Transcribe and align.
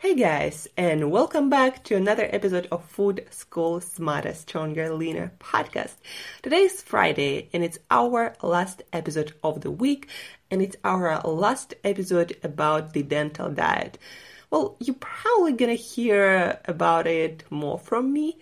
Hey 0.00 0.14
guys, 0.14 0.66
and 0.78 1.10
welcome 1.10 1.50
back 1.50 1.84
to 1.84 1.94
another 1.94 2.26
episode 2.32 2.66
of 2.72 2.82
Food 2.86 3.26
School 3.28 3.82
Smarter, 3.82 4.32
Stronger, 4.32 4.94
Leaner 4.94 5.30
podcast. 5.38 5.96
Today 6.40 6.62
is 6.62 6.80
Friday, 6.80 7.50
and 7.52 7.62
it's 7.62 7.78
our 7.90 8.34
last 8.42 8.82
episode 8.94 9.34
of 9.44 9.60
the 9.60 9.70
week, 9.70 10.08
and 10.50 10.62
it's 10.62 10.76
our 10.84 11.20
last 11.20 11.74
episode 11.84 12.34
about 12.42 12.94
the 12.94 13.02
dental 13.02 13.50
diet. 13.50 13.98
Well, 14.50 14.78
you're 14.80 14.96
probably 14.98 15.52
gonna 15.52 15.74
hear 15.74 16.58
about 16.64 17.06
it 17.06 17.44
more 17.50 17.78
from 17.78 18.10
me, 18.10 18.38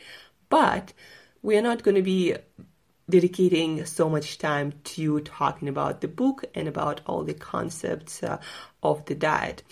but 0.50 0.92
we 1.42 1.56
are 1.56 1.62
not 1.62 1.82
gonna 1.82 2.02
be 2.02 2.36
dedicating 3.10 3.84
so 3.84 4.08
much 4.08 4.38
time 4.38 4.74
to 4.84 5.18
talking 5.22 5.66
about 5.66 6.02
the 6.02 6.08
book 6.08 6.44
and 6.54 6.68
about 6.68 7.00
all 7.04 7.24
the 7.24 7.34
concepts 7.34 8.22
uh, 8.22 8.38
of 8.80 9.04
the 9.06 9.16
diet. 9.16 9.64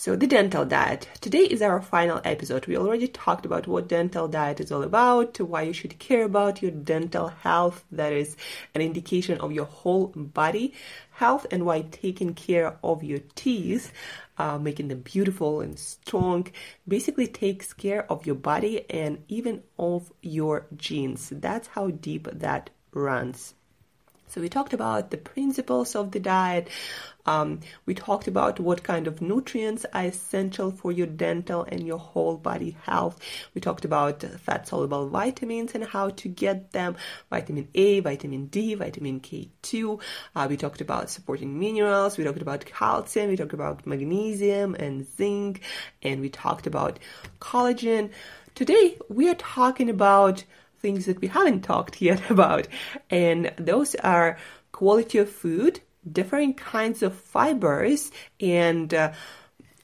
So, 0.00 0.16
the 0.16 0.26
dental 0.26 0.64
diet. 0.64 1.10
Today 1.20 1.44
is 1.44 1.60
our 1.60 1.82
final 1.82 2.22
episode. 2.24 2.66
We 2.66 2.78
already 2.78 3.06
talked 3.06 3.44
about 3.44 3.66
what 3.66 3.86
dental 3.86 4.28
diet 4.28 4.58
is 4.58 4.72
all 4.72 4.82
about, 4.82 5.38
why 5.38 5.60
you 5.60 5.74
should 5.74 5.98
care 5.98 6.24
about 6.24 6.62
your 6.62 6.70
dental 6.70 7.28
health, 7.28 7.84
that 7.92 8.14
is 8.14 8.34
an 8.74 8.80
indication 8.80 9.38
of 9.42 9.52
your 9.52 9.66
whole 9.66 10.06
body 10.16 10.72
health, 11.10 11.44
and 11.50 11.66
why 11.66 11.82
taking 11.82 12.32
care 12.32 12.78
of 12.82 13.04
your 13.04 13.18
teeth, 13.34 13.92
uh, 14.38 14.56
making 14.56 14.88
them 14.88 15.00
beautiful 15.00 15.60
and 15.60 15.78
strong, 15.78 16.46
basically 16.88 17.26
takes 17.26 17.74
care 17.74 18.10
of 18.10 18.24
your 18.24 18.36
body 18.36 18.90
and 18.90 19.22
even 19.28 19.62
of 19.78 20.10
your 20.22 20.64
genes. 20.78 21.28
That's 21.30 21.68
how 21.68 21.90
deep 21.90 22.26
that 22.32 22.70
runs. 22.94 23.52
So 24.30 24.40
we 24.40 24.48
talked 24.48 24.72
about 24.72 25.10
the 25.10 25.16
principles 25.16 25.96
of 25.96 26.12
the 26.12 26.20
diet. 26.20 26.68
Um, 27.26 27.60
we 27.84 27.94
talked 27.94 28.28
about 28.28 28.60
what 28.60 28.84
kind 28.84 29.08
of 29.08 29.20
nutrients 29.20 29.84
are 29.92 30.04
essential 30.04 30.70
for 30.70 30.92
your 30.92 31.08
dental 31.08 31.64
and 31.64 31.84
your 31.84 31.98
whole 31.98 32.36
body 32.36 32.76
health. 32.84 33.18
We 33.54 33.60
talked 33.60 33.84
about 33.84 34.22
fat 34.22 34.68
soluble 34.68 35.08
vitamins 35.08 35.74
and 35.74 35.82
how 35.82 36.10
to 36.10 36.28
get 36.28 36.70
them 36.70 36.96
vitamin 37.28 37.68
A, 37.74 37.98
vitamin 38.00 38.46
D, 38.46 38.74
vitamin 38.74 39.18
K2. 39.18 40.00
Uh, 40.36 40.46
we 40.48 40.56
talked 40.56 40.80
about 40.80 41.10
supporting 41.10 41.58
minerals. 41.58 42.16
We 42.16 42.22
talked 42.22 42.40
about 42.40 42.64
calcium. 42.64 43.30
We 43.30 43.36
talked 43.36 43.52
about 43.52 43.84
magnesium 43.84 44.76
and 44.76 45.08
zinc. 45.16 45.62
And 46.02 46.20
we 46.20 46.28
talked 46.28 46.68
about 46.68 47.00
collagen. 47.40 48.10
Today 48.54 48.96
we 49.08 49.28
are 49.28 49.34
talking 49.34 49.90
about 49.90 50.44
things 50.80 51.06
that 51.06 51.20
we 51.20 51.28
haven't 51.28 51.62
talked 51.62 52.00
yet 52.10 52.30
about. 52.30 52.68
And 53.10 53.52
those 53.56 53.94
are 53.96 54.38
quality 54.72 55.18
of 55.18 55.30
food, 55.30 55.80
different 56.10 56.56
kinds 56.56 57.02
of 57.02 57.14
fibers, 57.14 58.10
and 58.40 58.92
uh, 58.92 59.12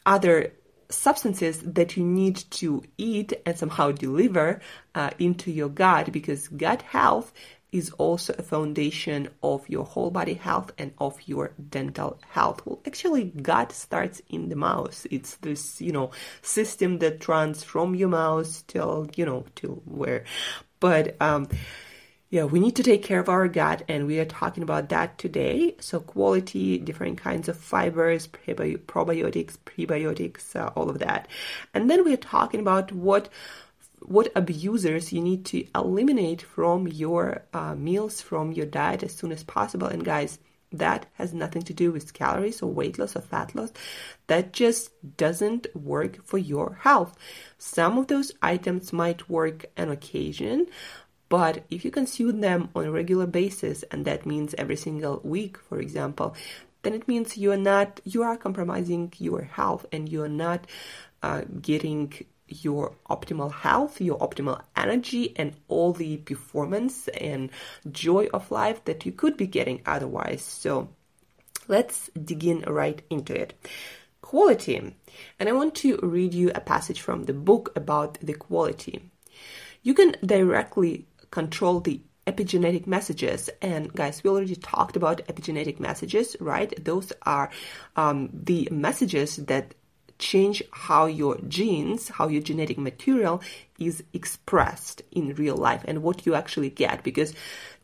other 0.04 0.52
substances 0.88 1.60
that 1.62 1.96
you 1.96 2.04
need 2.04 2.36
to 2.50 2.82
eat 2.96 3.32
and 3.44 3.58
somehow 3.58 3.90
deliver 3.90 4.60
uh, 4.94 5.10
into 5.18 5.50
your 5.50 5.68
gut 5.68 6.12
because 6.12 6.46
gut 6.48 6.82
health 6.82 7.32
is 7.72 7.90
also 7.98 8.34
a 8.38 8.42
foundation 8.42 9.28
of 9.42 9.68
your 9.68 9.84
whole 9.84 10.10
body 10.10 10.34
health 10.34 10.70
and 10.78 10.92
of 10.98 11.20
your 11.26 11.52
dental 11.68 12.18
health. 12.28 12.64
Well, 12.64 12.80
actually, 12.86 13.24
gut 13.24 13.72
starts 13.72 14.22
in 14.28 14.48
the 14.48 14.56
mouth. 14.56 15.06
It's 15.10 15.36
this, 15.36 15.80
you 15.80 15.92
know, 15.92 16.10
system 16.42 16.98
that 17.00 17.26
runs 17.28 17.64
from 17.64 17.94
your 17.94 18.08
mouth 18.08 18.66
till, 18.66 19.08
you 19.16 19.26
know, 19.26 19.44
till 19.56 19.82
where 19.84 20.24
but 20.80 21.20
um, 21.20 21.48
yeah, 22.28 22.44
we 22.44 22.58
need 22.58 22.76
to 22.76 22.82
take 22.82 23.02
care 23.04 23.20
of 23.20 23.28
our 23.28 23.46
gut, 23.46 23.82
and 23.88 24.06
we 24.06 24.18
are 24.18 24.24
talking 24.24 24.62
about 24.64 24.88
that 24.88 25.16
today. 25.16 25.76
So, 25.80 26.00
quality, 26.00 26.76
different 26.78 27.18
kinds 27.18 27.48
of 27.48 27.56
fibers, 27.56 28.26
probiotics, 28.26 29.58
prebiotics, 29.64 30.56
uh, 30.56 30.72
all 30.74 30.90
of 30.90 30.98
that. 30.98 31.28
And 31.72 31.88
then 31.88 32.04
we're 32.04 32.16
talking 32.16 32.60
about 32.60 32.90
what 32.92 33.28
what 34.00 34.30
abusers 34.36 35.12
you 35.12 35.20
need 35.20 35.44
to 35.46 35.66
eliminate 35.74 36.42
from 36.42 36.86
your 36.86 37.42
uh, 37.52 37.74
meals, 37.74 38.20
from 38.20 38.52
your 38.52 38.66
diet 38.66 39.02
as 39.02 39.14
soon 39.14 39.32
as 39.32 39.42
possible. 39.42 39.86
And 39.86 40.04
guys, 40.04 40.38
that 40.78 41.06
has 41.14 41.32
nothing 41.32 41.62
to 41.62 41.74
do 41.74 41.92
with 41.92 42.14
calories 42.14 42.62
or 42.62 42.70
weight 42.70 42.98
loss 42.98 43.16
or 43.16 43.20
fat 43.20 43.54
loss. 43.54 43.72
That 44.26 44.52
just 44.52 44.90
doesn't 45.16 45.66
work 45.74 46.24
for 46.24 46.38
your 46.38 46.78
health. 46.82 47.16
Some 47.58 47.98
of 47.98 48.08
those 48.08 48.32
items 48.42 48.92
might 48.92 49.28
work 49.28 49.66
on 49.76 49.90
occasion, 49.90 50.66
but 51.28 51.64
if 51.70 51.84
you 51.84 51.90
consume 51.90 52.40
them 52.40 52.70
on 52.74 52.84
a 52.84 52.90
regular 52.90 53.26
basis, 53.26 53.82
and 53.90 54.04
that 54.04 54.26
means 54.26 54.54
every 54.56 54.76
single 54.76 55.20
week, 55.24 55.58
for 55.58 55.80
example, 55.80 56.36
then 56.82 56.94
it 56.94 57.08
means 57.08 57.36
you 57.36 57.50
are 57.50 57.56
not 57.56 58.00
you 58.04 58.22
are 58.22 58.36
compromising 58.36 59.12
your 59.18 59.42
health 59.42 59.86
and 59.90 60.08
you 60.08 60.22
are 60.22 60.28
not 60.28 60.66
uh, 61.22 61.42
getting 61.60 62.12
your 62.48 62.94
optimal 63.10 63.52
health, 63.52 64.00
your 64.00 64.18
optimal 64.18 64.62
energy, 64.76 65.34
and 65.36 65.54
all 65.68 65.92
the 65.92 66.18
performance 66.18 67.08
and 67.08 67.50
joy 67.90 68.28
of 68.32 68.50
life 68.50 68.84
that 68.84 69.04
you 69.04 69.12
could 69.12 69.36
be 69.36 69.46
getting 69.46 69.82
otherwise. 69.86 70.42
So 70.42 70.88
let's 71.68 72.10
dig 72.10 72.44
in 72.44 72.60
right 72.62 73.02
into 73.10 73.34
it. 73.34 73.54
Quality. 74.20 74.94
And 75.38 75.48
I 75.48 75.52
want 75.52 75.74
to 75.76 75.98
read 76.02 76.34
you 76.34 76.50
a 76.54 76.60
passage 76.60 77.00
from 77.00 77.24
the 77.24 77.32
book 77.32 77.72
about 77.76 78.18
the 78.20 78.34
quality. 78.34 79.10
You 79.82 79.94
can 79.94 80.16
directly 80.24 81.06
control 81.30 81.80
the 81.80 82.00
epigenetic 82.26 82.86
messages 82.88 83.48
and 83.62 83.92
guys 83.92 84.24
we 84.24 84.30
already 84.30 84.56
talked 84.56 84.96
about 84.96 85.24
epigenetic 85.28 85.78
messages 85.78 86.36
right 86.40 86.84
those 86.84 87.12
are 87.22 87.50
um, 87.94 88.28
the 88.32 88.68
messages 88.72 89.36
that 89.36 89.74
change 90.18 90.62
how 90.70 91.06
your 91.06 91.38
genes, 91.48 92.08
how 92.08 92.28
your 92.28 92.42
genetic 92.42 92.78
material 92.78 93.42
is 93.78 94.02
expressed 94.12 95.02
in 95.10 95.34
real 95.34 95.56
life 95.56 95.82
and 95.86 96.02
what 96.02 96.24
you 96.24 96.34
actually 96.34 96.70
get. 96.70 97.02
Because 97.02 97.34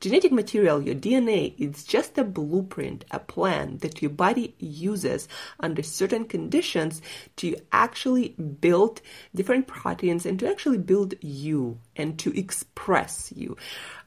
genetic 0.01 0.33
material, 0.33 0.83
your 0.83 0.95
DNA, 0.95 1.55
is 1.59 1.85
just 1.85 2.17
a 2.17 2.25
blueprint, 2.25 3.05
a 3.11 3.19
plan 3.19 3.79
that 3.79 4.01
your 4.01 4.11
body 4.11 4.55
uses 4.59 5.29
under 5.61 5.83
certain 5.83 6.25
conditions 6.25 7.03
to 7.37 7.57
actually 7.73 8.31
build 8.31 9.01
different 9.35 9.67
proteins 9.67 10.25
and 10.25 10.39
to 10.39 10.49
actually 10.49 10.79
build 10.79 11.15
you 11.21 11.79
and 11.97 12.19
to 12.19 12.37
express 12.39 13.33
you. 13.37 13.57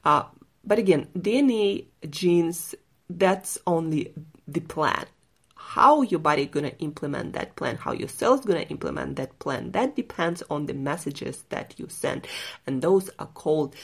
Uh, 0.04 0.24
but 0.64 0.78
again, 0.78 1.06
DNA, 1.16 1.86
genes, 2.10 2.74
that's 3.08 3.56
only 3.66 4.12
the 4.48 4.60
plan 4.60 5.06
how 5.76 6.00
your 6.00 6.20
body 6.20 6.46
gonna 6.46 6.72
implement 6.78 7.34
that 7.34 7.54
plan, 7.54 7.76
how 7.76 7.92
your 7.92 8.08
cells 8.08 8.46
gonna 8.46 8.60
implement 8.60 9.16
that 9.16 9.38
plan, 9.40 9.72
that 9.72 9.94
depends 9.94 10.42
on 10.48 10.64
the 10.64 10.72
messages 10.72 11.44
that 11.50 11.74
you 11.76 11.86
send. 11.90 12.26
And 12.66 12.80
those 12.80 13.10
are 13.18 13.26
called 13.26 13.76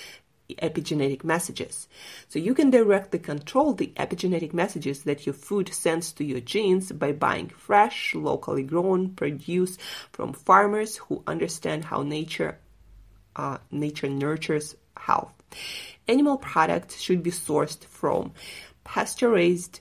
epigenetic 0.48 1.22
messages. 1.22 1.88
So 2.30 2.38
you 2.38 2.54
can 2.54 2.70
directly 2.70 3.18
control 3.18 3.74
the 3.74 3.92
epigenetic 3.96 4.54
messages 4.54 5.02
that 5.02 5.26
your 5.26 5.34
food 5.34 5.68
sends 5.68 6.12
to 6.12 6.24
your 6.24 6.40
genes 6.40 6.90
by 6.92 7.12
buying 7.12 7.50
fresh, 7.50 8.14
locally 8.14 8.62
grown 8.62 9.10
produce 9.10 9.76
from 10.12 10.32
farmers 10.32 10.96
who 10.96 11.22
understand 11.26 11.84
how 11.84 12.02
nature 12.02 12.58
uh, 13.36 13.58
nature 13.70 14.08
nurtures 14.08 14.76
health. 14.96 15.34
Animal 16.08 16.38
products 16.38 16.98
should 16.98 17.22
be 17.22 17.32
sourced 17.32 17.84
from 17.84 18.32
pasture 18.82 19.28
raised 19.28 19.80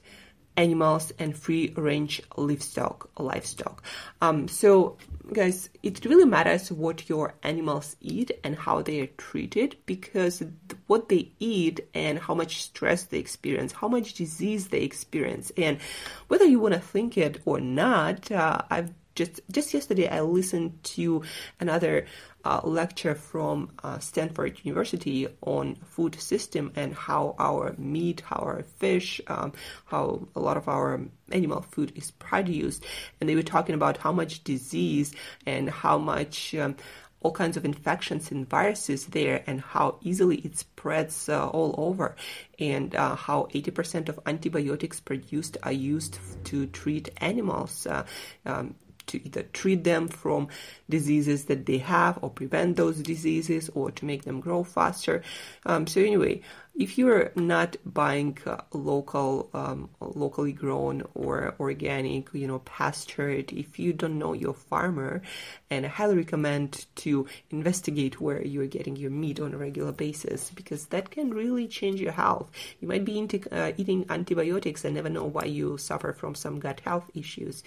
animals 0.57 1.11
and 1.17 1.35
free 1.35 1.73
range 1.75 2.21
livestock 2.35 3.09
livestock. 3.17 3.83
Um, 4.21 4.47
so 4.47 4.97
guys 5.33 5.69
it 5.81 6.03
really 6.03 6.25
matters 6.25 6.71
what 6.71 7.07
your 7.07 7.33
animals 7.43 7.95
eat 8.01 8.31
and 8.43 8.55
how 8.55 8.81
they 8.81 8.99
are 8.99 9.07
treated 9.17 9.77
because 9.85 10.43
what 10.87 11.07
they 11.09 11.31
eat 11.39 11.79
and 11.93 12.19
how 12.19 12.33
much 12.33 12.63
stress 12.63 13.03
they 13.03 13.17
experience 13.17 13.71
how 13.71 13.87
much 13.87 14.13
disease 14.13 14.67
they 14.67 14.81
experience. 14.81 15.51
And 15.57 15.79
whether 16.27 16.45
you 16.45 16.59
want 16.59 16.73
to 16.73 16.79
think 16.79 17.17
it 17.17 17.41
or 17.45 17.59
not 17.59 18.31
uh, 18.31 18.61
i've 18.69 18.91
just 19.15 19.41
just 19.51 19.73
yesterday 19.73 20.07
i 20.07 20.21
listened 20.21 20.81
to 20.83 21.21
another 21.59 22.05
uh, 22.45 22.61
lecture 22.63 23.15
from 23.15 23.71
uh, 23.83 23.99
Stanford 23.99 24.59
University 24.63 25.27
on 25.41 25.75
food 25.75 26.19
system 26.19 26.71
and 26.75 26.93
how 26.93 27.35
our 27.39 27.75
meat, 27.77 28.21
how 28.21 28.37
our 28.37 28.63
fish, 28.63 29.21
um, 29.27 29.53
how 29.85 30.27
a 30.35 30.39
lot 30.39 30.57
of 30.57 30.67
our 30.67 31.01
animal 31.31 31.61
food 31.61 31.91
is 31.95 32.11
produced. 32.11 32.83
And 33.19 33.29
they 33.29 33.35
were 33.35 33.43
talking 33.43 33.75
about 33.75 33.97
how 33.97 34.11
much 34.11 34.43
disease 34.43 35.13
and 35.45 35.69
how 35.69 35.97
much 35.97 36.55
um, 36.55 36.75
all 37.21 37.31
kinds 37.31 37.55
of 37.55 37.65
infections 37.65 38.31
and 38.31 38.49
viruses 38.49 39.05
there 39.07 39.43
and 39.45 39.61
how 39.61 39.97
easily 40.01 40.37
it 40.37 40.57
spreads 40.57 41.29
uh, 41.29 41.47
all 41.47 41.75
over 41.77 42.15
and 42.59 42.95
uh, 42.95 43.15
how 43.15 43.47
80% 43.53 44.09
of 44.09 44.19
antibiotics 44.25 44.99
produced 44.99 45.57
are 45.63 45.71
used 45.71 46.17
to 46.45 46.65
treat 46.67 47.09
animals 47.17 47.85
uh, 47.85 48.05
um, 48.45 48.75
to 49.07 49.25
either 49.25 49.43
treat 49.43 49.83
them 49.83 50.07
from 50.07 50.47
diseases 50.89 51.45
that 51.45 51.65
they 51.65 51.77
have 51.79 52.19
or 52.21 52.29
prevent 52.29 52.75
those 52.77 52.99
diseases 53.01 53.69
or 53.73 53.91
to 53.91 54.05
make 54.05 54.23
them 54.23 54.39
grow 54.39 54.63
faster. 54.63 55.23
Um, 55.65 55.87
so 55.87 56.01
anyway, 56.01 56.41
if 56.73 56.97
you're 56.97 57.31
not 57.35 57.75
buying 57.85 58.37
uh, 58.45 58.57
local, 58.71 59.49
um, 59.53 59.89
locally 59.99 60.53
grown 60.53 61.03
or 61.13 61.53
organic, 61.59 62.33
you 62.33 62.47
know, 62.47 62.59
pastured, 62.59 63.51
if 63.51 63.77
you 63.77 63.91
don't 63.91 64.17
know 64.17 64.33
your 64.33 64.53
farmer, 64.53 65.21
and 65.69 65.85
I 65.85 65.89
highly 65.89 66.15
recommend 66.15 66.85
to 66.97 67.27
investigate 67.49 68.21
where 68.21 68.41
you're 68.41 68.67
getting 68.67 68.95
your 68.95 69.11
meat 69.11 69.39
on 69.39 69.53
a 69.53 69.57
regular 69.57 69.91
basis 69.91 70.49
because 70.51 70.85
that 70.87 71.11
can 71.11 71.31
really 71.31 71.67
change 71.67 71.99
your 71.99 72.13
health. 72.13 72.49
You 72.79 72.87
might 72.87 73.03
be 73.03 73.19
into, 73.19 73.41
uh, 73.53 73.73
eating 73.75 74.05
antibiotics 74.09 74.85
and 74.85 74.95
never 74.95 75.09
know 75.09 75.25
why 75.25 75.45
you 75.45 75.77
suffer 75.77 76.13
from 76.13 76.35
some 76.35 76.59
gut 76.59 76.79
health 76.79 77.09
issues. 77.13 77.63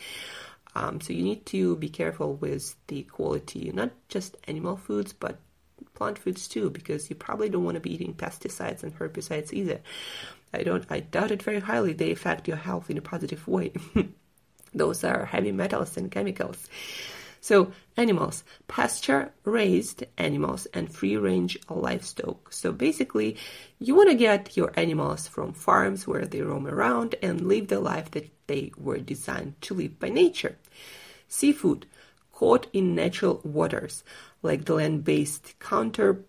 Um, 0.75 1.01
so 1.01 1.13
you 1.13 1.23
need 1.23 1.47
to 1.47 1.77
be 1.77 1.89
careful 1.89 2.35
with 2.35 2.75
the 2.89 3.03
quality, 3.05 3.71
not 3.73 3.91
just 4.09 4.37
animal 4.49 4.77
foods, 4.77 5.13
but 5.13 5.39
plant 5.95 6.19
foods 6.19 6.49
too, 6.49 6.71
because 6.71 7.09
you 7.09 7.17
probably 7.17 7.49
don't 7.49 7.65
want 7.65 7.77
to 7.77 7.81
be 7.81 7.95
eating 7.95 8.15
pesticides 8.15 8.83
and 8.83 8.99
herbicides 8.99 9.53
either. 9.53 9.81
I 10.53 10.63
don't. 10.63 10.85
I 10.91 11.01
doubt 11.01 11.31
it 11.31 11.43
very 11.43 11.61
highly. 11.61 11.93
They 11.93 12.13
affect 12.13 12.49
your 12.49 12.57
health 12.57 12.91
in 12.91 12.99
a 12.99 13.03
positive 13.03 13.47
way. 13.47 13.73
Those 14.75 15.05
are 15.05 15.25
heavy 15.25 15.53
metals 15.53 15.97
and 15.97 16.11
chemicals. 16.11 16.69
So, 17.45 17.73
animals, 17.99 18.43
pasture 18.69 19.31
raised 19.45 20.03
animals 20.17 20.65
and 20.73 20.91
free 20.91 21.19
range 21.19 21.59
livestock. 21.69 22.51
So, 22.51 22.73
basically, 22.73 23.37
you 23.79 23.95
want 23.95 24.09
to 24.09 24.17
get 24.17 24.57
your 24.57 24.73
animals 24.77 25.29
from 25.29 25.53
farms 25.53 26.07
where 26.07 26.25
they 26.25 26.41
roam 26.41 26.67
around 26.67 27.17
and 27.21 27.47
live 27.47 27.69
the 27.69 27.81
life 27.81 28.11
that 28.13 28.31
they 28.47 28.73
were 28.79 28.97
designed 28.97 29.61
to 29.61 29.75
live 29.75 30.01
by 30.01 30.09
nature. 30.09 30.57
Seafood, 31.29 31.85
caught 32.33 32.67
in 32.73 32.95
natural 32.95 33.43
waters, 33.45 34.05
like 34.41 34.65
the 34.65 34.77
land 34.77 35.05
based 35.05 35.53
counter 35.61 36.25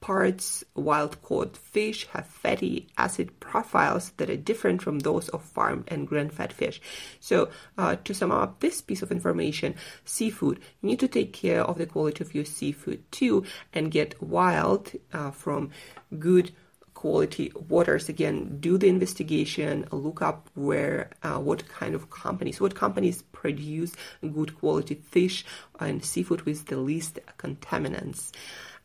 parts 0.00 0.64
wild 0.74 1.20
caught 1.22 1.56
fish 1.56 2.06
have 2.08 2.26
fatty 2.26 2.86
acid 2.96 3.40
profiles 3.40 4.10
that 4.16 4.30
are 4.30 4.36
different 4.36 4.82
from 4.82 5.00
those 5.00 5.28
of 5.30 5.42
farmed 5.42 5.84
and 5.88 6.06
grain 6.06 6.28
fed 6.30 6.52
fish. 6.52 6.80
So, 7.20 7.50
uh, 7.76 7.96
to 8.04 8.14
sum 8.14 8.30
up 8.30 8.60
this 8.60 8.80
piece 8.80 9.02
of 9.02 9.10
information, 9.10 9.74
seafood, 10.04 10.60
you 10.80 10.88
need 10.90 11.00
to 11.00 11.08
take 11.08 11.32
care 11.32 11.62
of 11.62 11.78
the 11.78 11.86
quality 11.86 12.22
of 12.22 12.34
your 12.34 12.44
seafood 12.44 13.10
too 13.10 13.44
and 13.72 13.90
get 13.90 14.20
wild 14.22 14.92
uh, 15.12 15.30
from 15.30 15.70
good 16.18 16.52
quality 16.98 17.52
waters 17.68 18.08
again 18.08 18.58
do 18.58 18.76
the 18.76 18.88
investigation 18.88 19.86
look 19.92 20.20
up 20.20 20.50
where 20.54 21.08
uh, 21.22 21.38
what 21.38 21.68
kind 21.68 21.94
of 21.94 22.10
companies 22.10 22.60
what 22.60 22.74
companies 22.74 23.22
produce 23.30 23.94
good 24.32 24.58
quality 24.58 24.96
fish 24.96 25.44
and 25.78 26.04
seafood 26.04 26.42
with 26.42 26.66
the 26.66 26.76
least 26.76 27.20
contaminants 27.38 28.32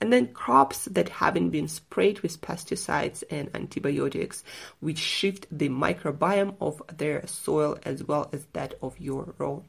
and 0.04 0.12
then 0.12 0.28
crops 0.34 0.84
that 0.92 1.08
haven't 1.08 1.52
been 1.52 1.70
sprayed 1.70 2.20
with 2.20 2.42
pesticides 2.42 3.24
and 3.30 3.50
antibiotics, 3.54 4.44
which 4.82 4.98
shift 4.98 5.48
the 5.50 5.70
microbiome 5.70 6.56
of 6.60 6.82
their 6.98 7.26
soil 7.26 7.78
as 7.84 8.04
well 8.04 8.30
as 8.34 8.46
that 8.52 8.74
of 8.82 9.00
your 9.00 9.34
own. 9.40 9.64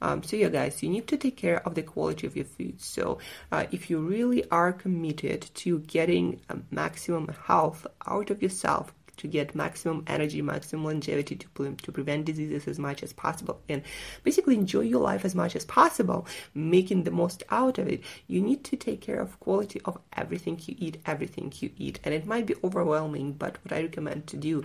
Um, 0.00 0.22
so 0.22 0.36
yeah, 0.36 0.50
guys, 0.50 0.84
you 0.84 0.88
need 0.88 1.08
to 1.08 1.16
take 1.16 1.36
care 1.36 1.66
of 1.66 1.74
the 1.74 1.82
quality 1.82 2.28
of 2.28 2.36
your 2.36 2.44
food. 2.44 2.80
So 2.80 3.18
uh, 3.50 3.66
if 3.72 3.90
you 3.90 3.98
really 3.98 4.48
are 4.50 4.72
committed 4.72 5.50
to 5.54 5.80
getting 5.80 6.40
a 6.48 6.58
maximum 6.70 7.34
health 7.46 7.84
out 8.06 8.30
of 8.30 8.40
yourself, 8.40 8.94
to 9.16 9.28
get 9.28 9.54
maximum 9.54 10.04
energy, 10.06 10.42
maximum 10.42 10.84
longevity, 10.84 11.36
to, 11.36 11.76
to 11.76 11.92
prevent 11.92 12.24
diseases 12.24 12.66
as 12.66 12.78
much 12.78 13.02
as 13.02 13.12
possible, 13.12 13.60
and 13.68 13.82
basically 14.22 14.54
enjoy 14.54 14.80
your 14.80 15.00
life 15.00 15.24
as 15.24 15.34
much 15.34 15.54
as 15.54 15.64
possible, 15.64 16.26
making 16.54 17.04
the 17.04 17.10
most 17.10 17.42
out 17.50 17.78
of 17.78 17.88
it. 17.88 18.02
You 18.26 18.40
need 18.40 18.64
to 18.64 18.76
take 18.76 19.00
care 19.00 19.20
of 19.20 19.38
quality 19.40 19.80
of 19.84 19.98
everything 20.16 20.60
you 20.66 20.74
eat, 20.78 20.98
everything 21.06 21.52
you 21.60 21.70
eat, 21.76 22.00
and 22.04 22.14
it 22.14 22.26
might 22.26 22.46
be 22.46 22.54
overwhelming. 22.64 23.32
But 23.32 23.58
what 23.64 23.72
I 23.72 23.82
recommend 23.82 24.26
to 24.28 24.36
do 24.36 24.64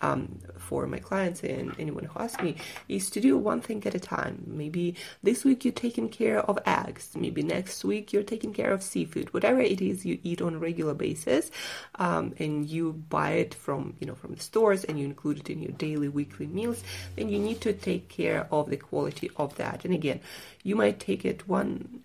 um, 0.00 0.38
for 0.58 0.86
my 0.86 0.98
clients 0.98 1.42
and 1.42 1.74
anyone 1.78 2.04
who 2.04 2.18
asks 2.18 2.42
me 2.42 2.56
is 2.88 3.10
to 3.10 3.20
do 3.20 3.38
one 3.38 3.60
thing 3.60 3.84
at 3.86 3.94
a 3.94 4.00
time. 4.00 4.42
Maybe 4.46 4.96
this 5.22 5.44
week 5.44 5.64
you're 5.64 5.72
taking 5.72 6.08
care 6.08 6.40
of 6.40 6.58
eggs. 6.66 7.10
Maybe 7.14 7.42
next 7.42 7.84
week 7.84 8.12
you're 8.12 8.22
taking 8.22 8.52
care 8.52 8.72
of 8.72 8.82
seafood. 8.82 9.32
Whatever 9.32 9.60
it 9.60 9.80
is 9.80 10.04
you 10.04 10.18
eat 10.22 10.42
on 10.42 10.54
a 10.54 10.58
regular 10.58 10.94
basis, 10.94 11.50
um, 11.96 12.34
and 12.38 12.68
you 12.68 12.92
buy 13.08 13.32
it 13.32 13.54
from 13.54 13.83
you 14.00 14.06
know 14.06 14.14
from 14.14 14.34
the 14.34 14.40
stores 14.40 14.84
and 14.84 14.98
you 14.98 15.04
include 15.04 15.38
it 15.38 15.50
in 15.50 15.60
your 15.60 15.72
daily, 15.72 16.08
weekly 16.08 16.46
meals, 16.46 16.82
then 17.16 17.28
you 17.28 17.38
need 17.38 17.60
to 17.62 17.72
take 17.72 18.08
care 18.08 18.46
of 18.50 18.70
the 18.70 18.76
quality 18.76 19.30
of 19.36 19.56
that. 19.56 19.84
And 19.84 19.94
again, 19.94 20.20
you 20.62 20.76
might 20.76 21.00
take 21.00 21.24
it 21.24 21.48
one 21.48 22.02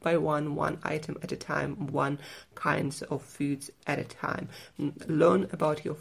by 0.00 0.16
one, 0.16 0.54
one 0.54 0.78
item 0.82 1.18
at 1.22 1.32
a 1.32 1.36
time, 1.36 1.88
one 1.88 2.18
kinds 2.54 3.02
of 3.02 3.22
foods 3.22 3.70
at 3.86 3.98
a 3.98 4.04
time. 4.04 4.48
Learn 5.08 5.48
about 5.52 5.84
your 5.84 5.96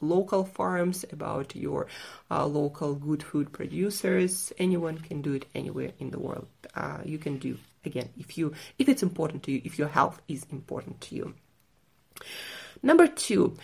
local 0.00 0.44
farms, 0.44 1.04
about 1.12 1.54
your 1.54 1.86
uh, 2.30 2.46
local 2.46 2.94
good 2.94 3.22
food 3.22 3.52
producers. 3.52 4.52
Anyone 4.58 4.98
can 4.98 5.22
do 5.22 5.32
it 5.34 5.46
anywhere 5.54 5.92
in 5.98 6.10
the 6.10 6.18
world. 6.18 6.48
Uh, 6.74 6.98
you 7.04 7.18
can 7.18 7.38
do 7.38 7.56
again 7.84 8.08
if 8.18 8.38
you 8.38 8.52
if 8.78 8.88
it's 8.88 9.02
important 9.02 9.42
to 9.44 9.52
you, 9.52 9.60
if 9.64 9.78
your 9.78 9.88
health 9.88 10.20
is 10.28 10.46
important 10.50 11.00
to 11.02 11.14
you. 11.14 11.34
Number 12.82 13.06
two, 13.06 13.56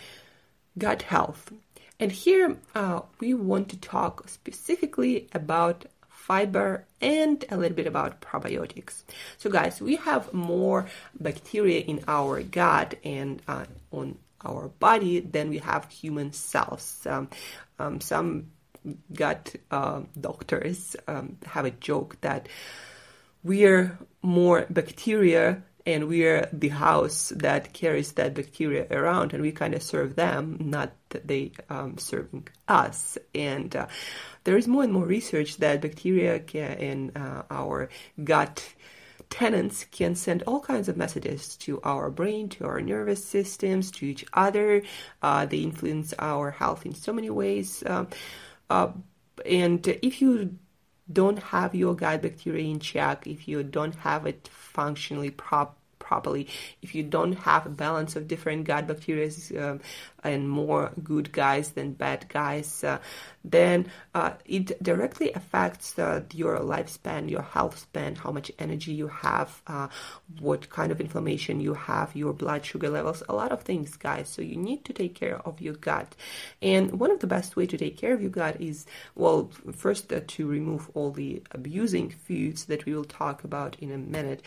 gut 0.77 1.03
health. 1.03 1.51
And 1.99 2.11
here 2.11 2.57
uh, 2.75 3.01
we 3.19 3.33
want 3.33 3.69
to 3.69 3.77
talk 3.77 4.29
specifically 4.29 5.27
about 5.33 5.85
fiber 6.09 6.85
and 7.01 7.43
a 7.49 7.57
little 7.57 7.75
bit 7.75 7.87
about 7.87 8.21
probiotics. 8.21 9.03
So, 9.37 9.49
guys, 9.49 9.81
we 9.81 9.95
have 9.95 10.33
more 10.33 10.87
bacteria 11.19 11.81
in 11.81 12.03
our 12.07 12.43
gut 12.43 12.95
and 13.03 13.41
uh, 13.47 13.65
on 13.91 14.17
our 14.45 14.69
body 14.79 15.19
than 15.19 15.49
we 15.49 15.57
have 15.57 15.89
human 15.89 16.31
cells. 16.31 17.05
Um, 17.05 17.29
um, 17.79 17.99
some 17.99 18.51
gut 19.13 19.55
uh, 19.71 20.01
doctors 20.19 20.95
um, 21.07 21.37
have 21.45 21.65
a 21.65 21.71
joke 21.71 22.17
that 22.21 22.47
we're 23.43 23.97
more 24.21 24.65
bacteria 24.69 25.63
and 25.85 26.07
we're 26.07 26.47
the 26.51 26.69
house 26.69 27.31
that 27.35 27.73
carries 27.73 28.13
that 28.13 28.33
bacteria 28.33 28.85
around 28.91 29.33
and 29.33 29.41
we 29.41 29.51
kind 29.51 29.73
of 29.73 29.81
serve 29.81 30.15
them 30.15 30.57
not 30.59 30.91
they 31.09 31.51
um, 31.69 31.97
serving 31.97 32.47
us 32.67 33.17
and 33.33 33.75
uh, 33.75 33.87
there 34.43 34.57
is 34.57 34.67
more 34.67 34.83
and 34.83 34.93
more 34.93 35.05
research 35.05 35.57
that 35.57 35.81
bacteria 35.81 36.39
can, 36.39 36.77
in 36.77 37.11
uh, 37.15 37.43
our 37.49 37.89
gut 38.23 38.73
tenants 39.29 39.85
can 39.91 40.15
send 40.15 40.43
all 40.43 40.59
kinds 40.59 40.89
of 40.89 40.97
messages 40.97 41.55
to 41.57 41.79
our 41.83 42.09
brain, 42.09 42.49
to 42.49 42.65
our 42.65 42.81
nervous 42.81 43.23
systems, 43.23 43.91
to 43.91 44.05
each 44.05 44.25
other. 44.33 44.81
Uh, 45.21 45.45
they 45.45 45.59
influence 45.59 46.13
our 46.19 46.51
health 46.51 46.85
in 46.85 46.93
so 46.95 47.13
many 47.13 47.29
ways. 47.29 47.83
Um, 47.85 48.07
uh, 48.69 48.89
and 49.45 49.87
if 49.87 50.21
you 50.21 50.57
don't 51.11 51.39
have 51.39 51.73
your 51.75 51.95
gut 51.95 52.21
bacteria 52.21 52.69
in 52.69 52.79
check, 52.79 53.25
if 53.25 53.47
you 53.47 53.63
don't 53.63 53.95
have 53.95 54.25
it 54.25 54.49
functionally 54.51 55.31
prop 55.31 55.75
properly. 55.99 56.47
If 56.81 56.95
you 56.95 57.03
don't 57.03 57.33
have 57.33 57.65
a 57.67 57.69
balance 57.69 58.15
of 58.15 58.27
different 58.27 58.63
gut 58.63 58.87
bacteria 58.87 59.29
um, 59.59 59.79
and 60.23 60.49
more 60.49 60.91
good 61.03 61.31
guys 61.31 61.71
than 61.71 61.93
bad 61.93 62.27
guys, 62.29 62.83
uh, 62.83 62.99
then 63.43 63.89
uh, 64.13 64.31
it 64.45 64.81
directly 64.83 65.31
affects 65.33 65.97
uh, 65.97 66.21
your 66.33 66.59
lifespan, 66.59 67.29
your 67.29 67.41
health 67.41 67.79
span, 67.79 68.15
how 68.15 68.31
much 68.31 68.51
energy 68.59 68.91
you 68.91 69.07
have, 69.07 69.61
uh, 69.67 69.87
what 70.39 70.69
kind 70.69 70.91
of 70.91 70.99
inflammation 70.99 71.59
you 71.59 71.73
have, 71.73 72.15
your 72.15 72.33
blood 72.33 72.65
sugar 72.65 72.89
levels, 72.89 73.23
a 73.29 73.33
lot 73.33 73.51
of 73.51 73.61
things, 73.61 73.95
guys. 73.95 74.27
So 74.27 74.41
you 74.41 74.57
need 74.57 74.83
to 74.85 74.93
take 74.93 75.15
care 75.15 75.37
of 75.45 75.61
your 75.61 75.75
gut. 75.75 76.15
And 76.61 76.99
one 76.99 77.11
of 77.11 77.19
the 77.19 77.27
best 77.27 77.55
way 77.55 77.65
to 77.67 77.77
take 77.77 77.97
care 77.97 78.13
of 78.13 78.21
your 78.21 78.29
gut 78.29 78.59
is, 78.59 78.85
well, 79.15 79.49
first 79.71 80.11
uh, 80.11 80.21
to 80.27 80.47
remove 80.47 80.89
all 80.93 81.11
the 81.11 81.41
abusing 81.51 82.09
foods 82.09 82.65
that 82.65 82.85
we 82.85 82.93
will 82.93 83.05
talk 83.05 83.43
about 83.43 83.77
in 83.79 83.91
a 83.91 83.97
minute. 83.97 84.41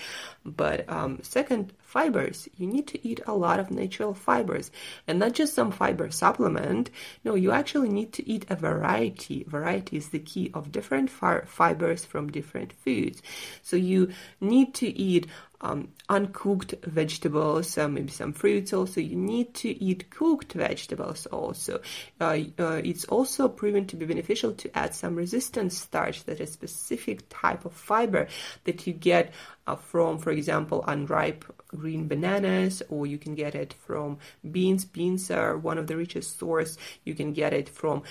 But 0.44 0.88
um, 0.88 1.20
second, 1.22 1.72
fibers. 1.92 2.48
You 2.56 2.66
need 2.66 2.86
to 2.88 3.06
eat 3.06 3.20
a 3.26 3.34
lot 3.34 3.60
of 3.60 3.70
natural 3.70 4.14
fibers 4.14 4.70
and 5.06 5.18
not 5.18 5.32
just 5.34 5.52
some 5.52 5.70
fiber 5.70 6.10
supplement. 6.10 6.88
No, 7.22 7.34
you 7.34 7.50
actually 7.52 7.90
need 7.90 8.14
to 8.14 8.26
eat 8.26 8.46
a 8.48 8.56
variety. 8.56 9.44
Variety 9.46 9.98
is 9.98 10.08
the 10.08 10.18
key 10.18 10.50
of 10.54 10.72
different 10.72 11.10
fibers 11.10 12.04
from 12.06 12.32
different 12.32 12.72
foods. 12.72 13.20
So 13.62 13.76
you 13.76 14.10
need 14.40 14.72
to 14.76 14.88
eat 14.88 15.26
um, 15.62 15.88
uncooked 16.08 16.74
vegetables, 16.84 17.78
uh, 17.78 17.88
maybe 17.88 18.10
some 18.10 18.32
fruits 18.32 18.72
also. 18.72 19.00
You 19.00 19.16
need 19.16 19.54
to 19.54 19.68
eat 19.82 20.10
cooked 20.10 20.52
vegetables 20.52 21.26
also. 21.26 21.80
Uh, 22.20 22.38
uh, 22.58 22.80
it's 22.84 23.04
also 23.06 23.48
proven 23.48 23.86
to 23.86 23.96
be 23.96 24.04
beneficial 24.04 24.52
to 24.52 24.76
add 24.76 24.94
some 24.94 25.14
resistant 25.14 25.72
starch, 25.72 26.24
that 26.24 26.40
is 26.40 26.50
a 26.50 26.52
specific 26.52 27.24
type 27.28 27.64
of 27.64 27.72
fiber 27.72 28.26
that 28.64 28.86
you 28.86 28.92
get 28.92 29.32
uh, 29.66 29.76
from, 29.76 30.18
for 30.18 30.30
example, 30.30 30.84
unripe 30.88 31.44
green 31.68 32.08
bananas, 32.08 32.82
or 32.88 33.06
you 33.06 33.18
can 33.18 33.34
get 33.34 33.54
it 33.54 33.72
from 33.72 34.18
beans. 34.50 34.84
Beans 34.84 35.30
are 35.30 35.56
one 35.56 35.78
of 35.78 35.86
the 35.86 35.96
richest 35.96 36.38
source. 36.38 36.76
You 37.04 37.14
can 37.14 37.32
get 37.32 37.52
it 37.52 37.68
from 37.68 38.02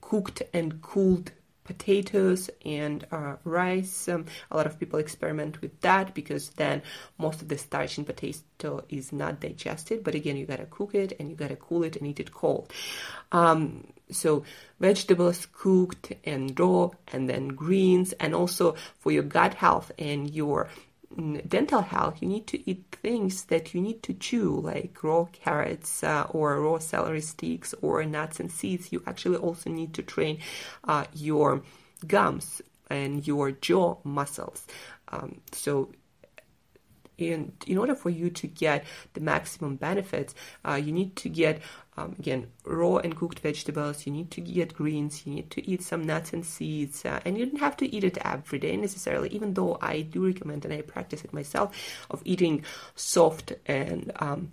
cooked 0.00 0.42
and 0.54 0.80
cooled 0.80 1.32
potatoes 1.68 2.50
and 2.64 3.06
uh, 3.12 3.36
rice. 3.44 4.08
Um, 4.08 4.24
a 4.50 4.56
lot 4.56 4.66
of 4.66 4.80
people 4.80 4.98
experiment 4.98 5.60
with 5.60 5.78
that 5.82 6.14
because 6.14 6.48
then 6.62 6.82
most 7.18 7.42
of 7.42 7.48
the 7.48 7.58
starch 7.58 7.98
in 7.98 8.04
potato 8.04 8.82
is 8.88 9.12
not 9.12 9.38
digested. 9.38 10.02
But 10.02 10.14
again, 10.16 10.36
you 10.38 10.46
gotta 10.46 10.66
cook 10.66 10.94
it 10.94 11.12
and 11.20 11.28
you 11.30 11.36
gotta 11.36 11.56
cool 11.56 11.84
it 11.84 11.96
and 11.96 12.06
eat 12.06 12.20
it 12.20 12.32
cold. 12.32 12.72
Um, 13.30 13.86
so 14.10 14.44
vegetables 14.80 15.46
cooked 15.52 16.14
and 16.24 16.58
raw, 16.58 16.88
and 17.12 17.28
then 17.28 17.48
greens, 17.48 18.14
and 18.14 18.34
also 18.34 18.74
for 18.98 19.12
your 19.12 19.22
gut 19.22 19.52
health 19.52 19.92
and 19.98 20.30
your 20.34 20.68
dental 21.48 21.80
health, 21.80 22.18
you 22.20 22.28
need 22.28 22.46
to 22.48 22.70
eat 22.70 22.84
things 23.02 23.44
that 23.44 23.74
you 23.74 23.80
need 23.80 24.02
to 24.04 24.14
chew, 24.14 24.60
like 24.60 25.02
raw 25.02 25.26
carrots 25.32 26.04
uh, 26.04 26.26
or 26.30 26.60
raw 26.60 26.78
celery 26.78 27.20
sticks 27.20 27.74
or 27.82 28.04
nuts 28.04 28.40
and 28.40 28.50
seeds. 28.52 28.92
You 28.92 29.02
actually 29.06 29.38
also 29.38 29.70
need 29.70 29.94
to 29.94 30.02
train 30.02 30.38
uh, 30.84 31.06
your 31.14 31.62
gums 32.06 32.62
and 32.90 33.26
your 33.26 33.50
jaw 33.52 33.96
muscles. 34.04 34.66
Um, 35.08 35.40
so 35.52 35.90
in, 37.18 37.52
in 37.66 37.76
order 37.76 37.94
for 37.94 38.10
you 38.10 38.30
to 38.30 38.46
get 38.46 38.84
the 39.14 39.20
maximum 39.20 39.76
benefits, 39.76 40.34
uh, 40.64 40.74
you 40.74 40.92
need 40.92 41.16
to 41.16 41.28
get 41.28 41.60
um, 41.98 42.14
again, 42.18 42.46
raw 42.64 42.96
and 42.98 43.16
cooked 43.16 43.40
vegetables. 43.40 44.06
You 44.06 44.12
need 44.12 44.30
to 44.32 44.40
get 44.40 44.74
greens. 44.74 45.26
You 45.26 45.34
need 45.34 45.50
to 45.50 45.68
eat 45.68 45.82
some 45.82 46.04
nuts 46.04 46.32
and 46.32 46.46
seeds. 46.46 47.04
Uh, 47.04 47.20
and 47.24 47.36
you 47.36 47.46
don't 47.46 47.60
have 47.60 47.76
to 47.78 47.92
eat 47.92 48.04
it 48.04 48.18
every 48.24 48.60
day 48.60 48.76
necessarily, 48.76 49.28
even 49.30 49.54
though 49.54 49.78
I 49.82 50.02
do 50.02 50.26
recommend 50.26 50.64
and 50.64 50.72
I 50.72 50.82
practice 50.82 51.24
it 51.24 51.32
myself 51.32 51.76
of 52.10 52.22
eating 52.24 52.64
soft 52.94 53.52
and 53.66 54.12
um, 54.16 54.52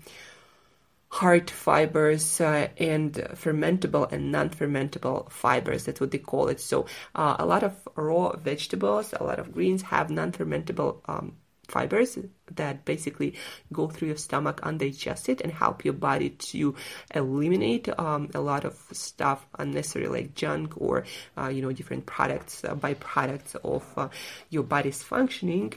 hard 1.09 1.51
fibers 1.51 2.41
uh, 2.41 2.67
and 2.77 3.13
fermentable 3.13 4.11
and 4.11 4.31
non-fermentable 4.31 5.31
fibers. 5.31 5.85
That's 5.85 6.01
what 6.01 6.11
they 6.11 6.17
call 6.17 6.47
it. 6.47 6.59
So 6.59 6.87
uh, 7.13 7.35
a 7.37 7.45
lot 7.45 7.63
of 7.63 7.73
raw 7.95 8.35
vegetables, 8.35 9.13
a 9.13 9.23
lot 9.23 9.39
of 9.39 9.53
greens 9.53 9.83
have 9.83 10.09
non-fermentable 10.09 11.01
um, 11.05 11.35
fibers 11.65 12.17
that 12.55 12.85
basically 12.85 13.35
go 13.73 13.87
through 13.87 14.09
your 14.09 14.17
stomach 14.17 14.59
undigested 14.63 15.41
and 15.41 15.51
help 15.51 15.83
your 15.83 15.93
body 15.93 16.29
to 16.29 16.75
eliminate 17.13 17.87
um, 17.99 18.29
a 18.33 18.41
lot 18.41 18.65
of 18.65 18.77
stuff 18.91 19.45
unnecessary 19.57 20.07
like 20.07 20.35
junk 20.35 20.73
or 20.77 21.05
uh, 21.37 21.47
you 21.47 21.61
know 21.61 21.71
different 21.71 22.05
products 22.05 22.63
uh, 22.63 22.75
byproducts 22.75 23.55
of 23.63 23.83
uh, 23.97 24.09
your 24.49 24.63
body's 24.63 25.03
functioning. 25.03 25.73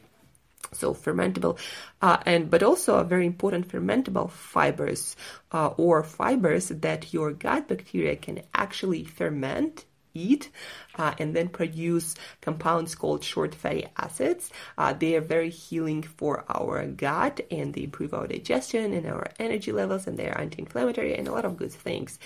So 0.73 0.92
fermentable 0.92 1.59
uh, 2.02 2.18
and 2.26 2.50
but 2.50 2.62
also 2.62 2.99
a 2.99 3.04
very 3.04 3.25
important 3.25 3.68
fermentable 3.68 4.30
fibers 4.30 5.16
uh, 5.50 5.68
or 5.78 6.02
fibers 6.02 6.68
that 6.68 7.14
your 7.14 7.33
gut 7.33 7.68
bacteria 7.68 8.16
can 8.16 8.42
actually 8.54 9.04
ferment 9.04 9.87
eat 10.15 10.50
uh, 10.97 11.15
and 11.19 11.35
then 11.35 11.49
produce 11.49 12.15
compounds 12.41 12.95
called 12.95 13.23
short 13.25 13.55
fatty 13.55 13.87
acids. 13.97 14.50
Uh, 14.77 14.93
they 14.93 15.17
are 15.17 15.21
very 15.21 15.50
healing 15.50 16.03
for 16.03 16.45
our 16.49 16.87
gut 16.87 17.41
and 17.50 17.75
they 17.75 17.85
improve 17.85 18.15
our 18.15 18.27
digestion 18.27 18.93
and 18.93 19.07
our 19.07 19.27
energy 19.38 19.73
levels 19.73 20.07
and 20.07 20.19
they 20.19 20.29
are 20.29 20.41
anti-inflammatory 20.41 21.15
and 21.17 21.29
a 21.29 21.33
lot 21.33 21.45
of 21.45 21.57
good 21.57 21.73
things. 21.73 22.19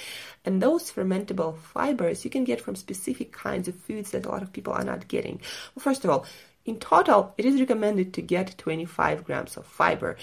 And 0.45 0.63
those 0.63 0.91
fermentable 0.91 1.57
fibers 1.57 2.25
you 2.25 2.31
can 2.31 2.45
get 2.45 2.61
from 2.61 2.77
specific 2.77 3.33
kinds 3.33 3.69
of 3.69 3.75
foods 3.75 4.11
that 4.11 4.27
a 4.27 4.29
lot 4.29 4.43
of 4.43 4.53
people 4.53 4.73
are 4.73 4.85
not 4.85 5.09
getting. 5.09 5.41
Well, 5.75 5.83
first 5.83 6.05
of 6.05 6.11
all, 6.11 6.27
in 6.65 6.79
total, 6.79 7.35
it 7.37 7.45
is 7.45 7.59
recommended 7.59 8.15
to 8.15 8.23
get 8.23 8.57
25 8.57 9.25
grams 9.25 9.57
of 9.57 9.67
fiber. 9.67 10.17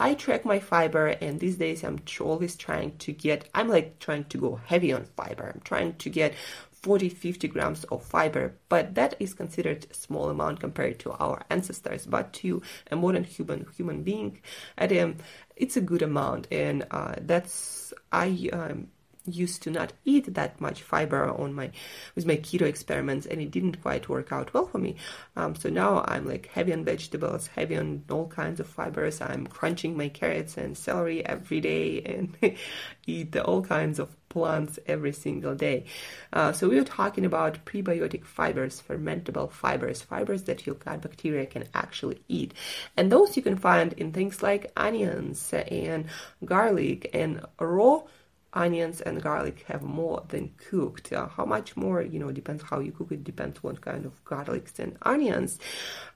I 0.00 0.14
track 0.14 0.44
my 0.44 0.60
fiber, 0.60 1.08
and 1.08 1.40
these 1.40 1.56
days 1.56 1.82
I'm 1.82 1.98
always 2.20 2.54
trying 2.54 2.96
to 2.98 3.12
get, 3.12 3.48
I'm 3.52 3.68
like 3.68 3.98
trying 3.98 4.24
to 4.24 4.38
go 4.38 4.60
heavy 4.66 4.92
on 4.92 5.06
fiber. 5.16 5.50
I'm 5.52 5.60
trying 5.64 5.94
to 5.94 6.10
get 6.10 6.34
40 6.82 7.08
50 7.08 7.48
grams 7.48 7.84
of 7.84 8.04
fiber 8.04 8.54
but 8.68 8.94
that 8.94 9.14
is 9.18 9.34
considered 9.34 9.86
a 9.90 9.94
small 9.94 10.28
amount 10.28 10.60
compared 10.60 10.98
to 11.00 11.12
our 11.12 11.42
ancestors. 11.50 12.06
But 12.06 12.32
to 12.34 12.62
a 12.90 12.96
modern 12.96 13.24
human 13.24 13.66
human 13.76 14.02
being 14.02 14.40
um, 14.78 15.16
it's 15.56 15.76
a 15.76 15.80
good 15.80 16.02
amount. 16.02 16.48
And 16.50 16.86
uh, 16.90 17.14
that's 17.20 17.92
i 18.12 18.48
um, 18.52 18.88
used 19.28 19.62
to 19.62 19.70
not 19.70 19.92
eat 20.04 20.34
that 20.34 20.60
much 20.60 20.82
fiber 20.82 21.28
on 21.30 21.52
my 21.54 21.70
with 22.14 22.26
my 22.26 22.36
keto 22.36 22.62
experiments 22.62 23.26
and 23.26 23.40
it 23.40 23.50
didn't 23.50 23.82
quite 23.82 24.08
work 24.08 24.32
out 24.32 24.52
well 24.54 24.66
for 24.66 24.78
me. 24.78 24.96
Um, 25.36 25.54
so 25.54 25.68
now 25.68 26.04
i'm 26.06 26.26
like 26.26 26.46
heavy 26.46 26.72
on 26.72 26.84
vegetables 26.84 27.48
heavy 27.48 27.76
on 27.76 28.04
all 28.10 28.26
kinds 28.28 28.60
of 28.60 28.66
fibers. 28.66 29.20
I'm 29.20 29.46
crunching 29.46 29.96
my 29.96 30.08
carrots 30.08 30.56
and 30.56 30.76
celery 30.76 31.24
every 31.24 31.60
day 31.60 32.02
and 32.02 32.56
eat 33.06 33.36
all 33.36 33.62
kinds 33.62 33.98
of 33.98 34.14
plants 34.28 34.78
every 34.86 35.12
single 35.12 35.54
day. 35.54 35.84
Uh, 36.32 36.52
so 36.52 36.68
we 36.68 36.76
were 36.76 36.84
talking 36.84 37.24
about 37.24 37.64
prebiotic 37.64 38.24
fibers 38.24 38.82
fermentable 38.86 39.50
fibers 39.50 40.02
fibers 40.02 40.42
that 40.44 40.66
your 40.66 40.76
gut 40.76 41.00
bacteria 41.00 41.46
can 41.46 41.64
actually 41.74 42.20
eat. 42.28 42.54
And 42.96 43.10
those 43.10 43.36
you 43.36 43.42
can 43.42 43.56
find 43.56 43.92
in 43.94 44.12
things 44.12 44.42
like 44.42 44.70
onions 44.76 45.52
and 45.52 46.06
garlic 46.44 47.10
and 47.12 47.44
raw 47.58 48.02
onions 48.52 49.00
and 49.00 49.22
garlic 49.22 49.64
have 49.68 49.82
more 49.82 50.24
than 50.28 50.52
cooked. 50.56 51.12
Uh, 51.12 51.28
how 51.28 51.44
much 51.44 51.76
more, 51.76 52.02
you 52.02 52.18
know, 52.18 52.32
depends 52.32 52.62
how 52.62 52.80
you 52.80 52.92
cook 52.92 53.12
it, 53.12 53.24
depends 53.24 53.62
what 53.62 53.80
kind 53.80 54.06
of 54.06 54.24
garlics 54.24 54.78
and 54.78 54.96
onions. 55.02 55.58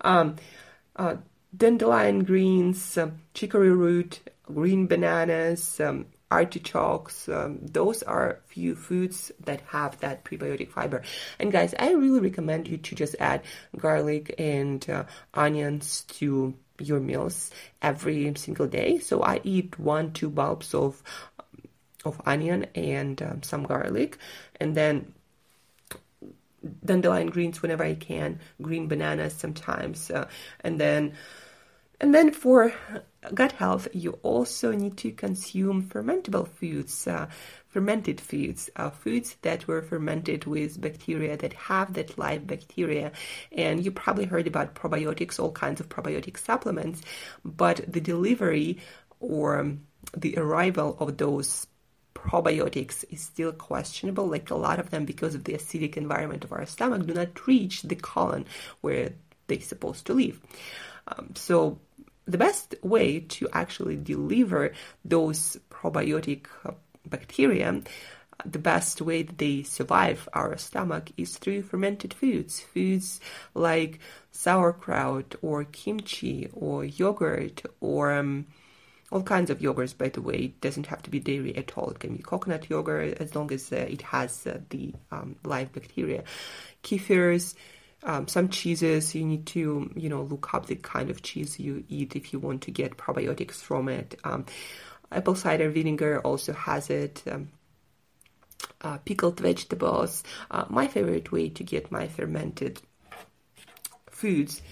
Um, 0.01 0.37
uh, 0.97 1.17
dandelion 1.57 2.25
greens, 2.25 2.97
um, 2.99 3.21
chicory 3.35 3.73
root, 3.73 4.21
green 4.47 4.87
bananas, 4.87 5.81
um, 5.81 6.07
artichokes. 6.31 7.29
Um, 7.29 7.59
those 7.61 8.03
are 8.03 8.41
few 8.47 8.75
foods 8.75 9.31
that 9.45 9.61
have 9.69 10.01
that 10.01 10.25
prebiotic 10.25 10.71
fiber. 10.71 11.03
And 11.39 11.53
guys, 11.53 11.75
I 11.79 11.93
really 11.93 12.21
recommend 12.21 12.69
you 12.69 12.79
to 12.79 12.95
just 12.95 13.15
add 13.21 13.43
garlic 13.77 14.35
and 14.39 14.89
uh, 14.89 15.05
onions 15.35 16.03
to 16.19 16.55
your 16.79 17.01
meals 17.01 17.51
every 17.83 18.33
single 18.37 18.67
day. 18.67 18.99
So 18.99 19.23
I 19.23 19.41
eat 19.45 19.79
one, 19.79 20.13
two 20.13 20.31
bulbs 20.31 20.75
of 20.75 21.03
of 22.05 22.21
onion 22.27 22.67
and 22.75 23.21
um, 23.23 23.43
some 23.43 23.65
garlic, 23.65 24.19
and 24.61 24.75
then 24.75 25.13
dandelion 26.85 27.29
greens 27.29 27.63
whenever 27.63 27.85
I 27.85 27.95
can, 27.95 28.41
green 28.61 28.87
bananas 28.89 29.35
sometimes, 29.35 30.11
uh, 30.11 30.29
and 30.61 30.81
then 30.81 31.15
and 32.03 32.13
then 32.13 32.33
for 32.33 32.75
gut 33.33 33.53
health, 33.53 33.87
you 33.93 34.19
also 34.25 34.73
need 34.73 34.97
to 34.99 35.13
consume 35.13 35.85
fermentable 35.85 36.49
foods, 36.49 37.07
uh, 37.07 37.29
fermented 37.69 38.21
foods, 38.21 38.69
uh, 38.75 38.91
foods 38.91 39.37
that 39.43 39.69
were 39.69 39.83
fermented 39.83 40.45
with 40.45 40.81
bacteria 40.81 41.37
that 41.37 41.53
have 41.53 41.95
that 41.95 42.19
live 42.19 42.45
bacteria. 42.45 43.13
And 43.53 43.85
you 43.85 43.93
probably 43.93 44.25
heard 44.25 44.49
about 44.49 44.75
probiotics, 44.75 45.39
all 45.39 45.53
kinds 45.53 45.81
of 45.81 45.89
probiotic 45.89 46.37
supplements, 46.39 47.03
but 47.45 47.81
the 47.87 48.01
delivery 48.01 48.79
or 49.21 49.77
the 50.17 50.37
arrival 50.37 50.97
of 50.99 51.17
those 51.19 51.69
probiotics 52.15 53.05
is 53.11 53.21
still 53.21 53.53
questionable. 53.53 54.27
Like 54.27 54.51
a 54.51 54.55
lot 54.55 54.79
of 54.79 54.91
them, 54.91 55.05
because 55.05 55.35
of 55.35 55.45
the 55.45 55.55
acidic 55.55 55.97
environment 55.97 56.45
of 56.45 56.53
our 56.53 56.67
stomach, 56.67 57.07
do 57.07 57.15
not 57.15 57.47
reach 57.47 57.83
the 57.83 57.97
colon 57.97 58.47
where 58.81 59.11
they're 59.47 59.61
supposed 59.61 60.07
to 60.07 60.15
live. 60.15 60.41
Um, 61.09 61.31
so 61.35 61.79
the 62.27 62.39
best 62.39 62.75
way 62.83 63.21
to 63.21 63.49
actually 63.53 63.97
deliver 63.97 64.73
those 65.05 65.57
probiotic 65.71 66.47
uh, 66.65 66.73
bacteria 67.07 67.83
the 68.45 68.59
best 68.59 69.01
way 69.01 69.23
that 69.23 69.39
they 69.39 69.63
survive 69.63 70.29
our 70.33 70.57
stomach 70.57 71.11
is 71.17 71.37
through 71.37 71.63
fermented 71.63 72.15
foods. 72.15 72.61
Foods 72.61 73.21
like 73.55 74.01
sauerkraut 74.33 75.35
or 75.43 75.65
kimchi 75.65 76.49
or 76.53 76.85
yogurt 76.85 77.63
or 77.81 78.13
um, 78.13 78.47
all 79.13 79.23
kinds 79.23 79.51
of 79.51 79.59
yogurts, 79.59 79.97
by 79.97 80.09
the 80.09 80.23
way. 80.23 80.37
It 80.37 80.61
doesn't 80.63 80.87
have 80.87 81.03
to 81.03 81.11
be 81.11 81.21
dairy 81.21 81.55
at 81.55 81.77
all. 81.77 81.91
It 81.91 82.01
can 82.01 82.17
be 82.17 82.23
coconut 82.23 82.71
yogurt 82.71 83.19
as 83.21 83.35
long 83.35 83.53
as 83.53 83.71
uh, 83.71 83.77
it 83.77 84.01
has 84.03 84.47
uh, 84.47 84.61
the 84.71 84.95
um, 85.11 85.37
live 85.45 85.71
bacteria. 85.73 86.25
Kefirs, 86.83 87.55
um, 88.05 88.27
some 88.27 88.49
cheeses, 88.49 89.15
you 89.15 89.25
need 89.25 89.47
to, 89.49 89.91
you 89.95 90.09
know, 90.09 90.23
look 90.23 90.55
up 90.55 90.67
the 90.67 90.77
kind 90.77 91.11
of 91.11 91.23
cheese 91.23 91.61
you 91.61 91.85
eat 91.89 92.17
if 92.17 92.33
you 92.33 92.39
want 92.39 92.63
to 92.63 92.71
get 92.71 92.97
probiotics 92.97 93.57
from 93.57 93.91
it. 93.91 94.19
Um, 94.25 94.47
apple 95.13 95.35
cider 95.35 95.69
vinegar 95.69 96.21
also 96.21 96.55
has 96.55 96.89
it. 96.89 97.23
Um, 97.31 97.51
uh, 98.81 98.99
pickled 98.99 99.39
vegetables. 99.39 100.25
Uh, 100.51 100.65
my 100.69 100.89
favorite 100.89 101.31
way 101.31 101.49
to 101.49 101.63
get 101.63 101.93
my 101.93 102.09
fermented 102.09 102.81
foods, 104.11 104.63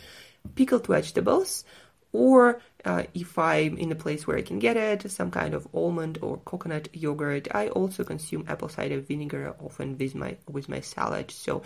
pickled 0.57 0.87
vegetables, 0.87 1.65
or 2.13 2.61
uh, 2.85 3.05
if 3.15 3.39
I'm 3.39 3.77
in 3.77 3.93
a 3.93 3.95
place 3.95 4.27
where 4.27 4.39
I 4.39 4.43
can 4.43 4.59
get 4.59 4.77
it, 4.77 5.11
some 5.11 5.31
kind 5.31 5.55
of 5.55 5.69
almond 5.75 6.19
or 6.23 6.39
coconut 6.39 6.89
yogurt. 6.93 7.49
I 7.55 7.69
also 7.69 8.05
consume 8.05 8.45
apple 8.49 8.69
cider 8.69 9.01
vinegar 9.01 9.55
often 9.61 9.97
with 9.99 10.15
my 10.15 10.37
with 10.49 10.69
my 10.69 10.81
salad. 10.81 11.31
So 11.31 11.63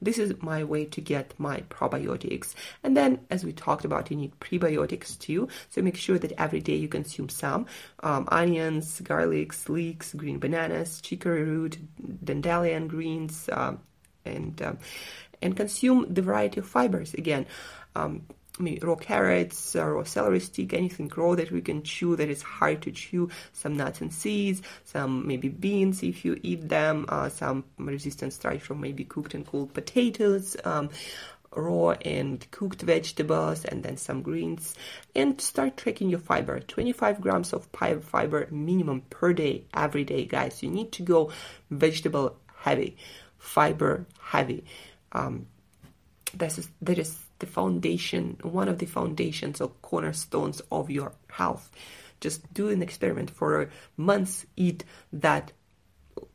this 0.00 0.18
is 0.18 0.34
my 0.42 0.64
way 0.64 0.84
to 0.86 1.00
get 1.00 1.34
my 1.38 1.62
probiotics. 1.70 2.54
And 2.82 2.96
then, 2.96 3.20
as 3.30 3.44
we 3.44 3.52
talked 3.52 3.84
about, 3.84 4.10
you 4.10 4.16
need 4.16 4.38
prebiotics 4.40 5.18
too. 5.18 5.48
So 5.70 5.82
make 5.82 5.96
sure 5.96 6.18
that 6.18 6.32
every 6.38 6.60
day 6.60 6.76
you 6.76 6.88
consume 6.88 7.28
some 7.28 7.66
um, 8.02 8.28
onions, 8.30 9.00
garlic, 9.00 9.68
leeks, 9.68 10.14
green 10.14 10.38
bananas, 10.38 11.00
chicory 11.00 11.44
root, 11.44 11.78
dandelion 12.24 12.88
greens, 12.88 13.48
um, 13.52 13.80
and 14.24 14.60
um, 14.62 14.78
and 15.40 15.56
consume 15.56 16.12
the 16.12 16.22
variety 16.22 16.60
of 16.60 16.66
fibers 16.66 17.14
again. 17.14 17.46
Um, 17.96 18.22
maybe 18.58 18.80
raw 18.80 18.94
carrots, 18.94 19.74
raw 19.74 20.04
celery 20.04 20.40
stick, 20.40 20.72
anything 20.72 21.10
raw 21.16 21.34
that 21.34 21.50
we 21.50 21.60
can 21.60 21.82
chew 21.82 22.16
that 22.16 22.28
is 22.28 22.42
hard 22.42 22.82
to 22.82 22.90
chew, 22.90 23.30
some 23.52 23.76
nuts 23.76 24.00
and 24.00 24.12
seeds, 24.12 24.62
some 24.84 25.26
maybe 25.26 25.48
beans 25.48 26.02
if 26.02 26.24
you 26.24 26.38
eat 26.42 26.68
them, 26.68 27.06
uh, 27.08 27.28
some 27.28 27.64
resistant 27.78 28.32
starch 28.32 28.60
from 28.60 28.80
maybe 28.80 29.04
cooked 29.04 29.34
and 29.34 29.46
cooled 29.46 29.72
potatoes, 29.74 30.56
um, 30.64 30.90
raw 31.54 31.90
and 32.04 32.50
cooked 32.50 32.82
vegetables, 32.82 33.64
and 33.64 33.82
then 33.82 33.96
some 33.96 34.22
greens. 34.22 34.74
And 35.14 35.40
start 35.40 35.76
tracking 35.76 36.10
your 36.10 36.20
fiber 36.20 36.60
25 36.60 37.20
grams 37.20 37.52
of 37.52 37.66
fiber 37.66 38.48
minimum 38.50 39.02
per 39.10 39.32
day, 39.32 39.64
every 39.74 40.04
day, 40.04 40.24
guys. 40.24 40.62
You 40.62 40.70
need 40.70 40.92
to 40.92 41.02
go 41.02 41.32
vegetable 41.70 42.36
heavy, 42.56 42.96
fiber 43.38 44.06
heavy. 44.20 44.64
Um, 45.12 45.46
this 46.34 46.58
is 46.58 46.68
that 46.82 46.98
is 46.98 47.18
the 47.38 47.46
foundation, 47.46 48.38
one 48.42 48.68
of 48.68 48.78
the 48.78 48.86
foundations 48.86 49.60
or 49.60 49.68
cornerstones 49.82 50.60
of 50.70 50.90
your 50.90 51.12
health. 51.30 51.70
Just 52.20 52.52
do 52.52 52.68
an 52.68 52.82
experiment 52.82 53.30
for 53.30 53.70
months, 53.96 54.44
eat 54.56 54.84
that 55.12 55.52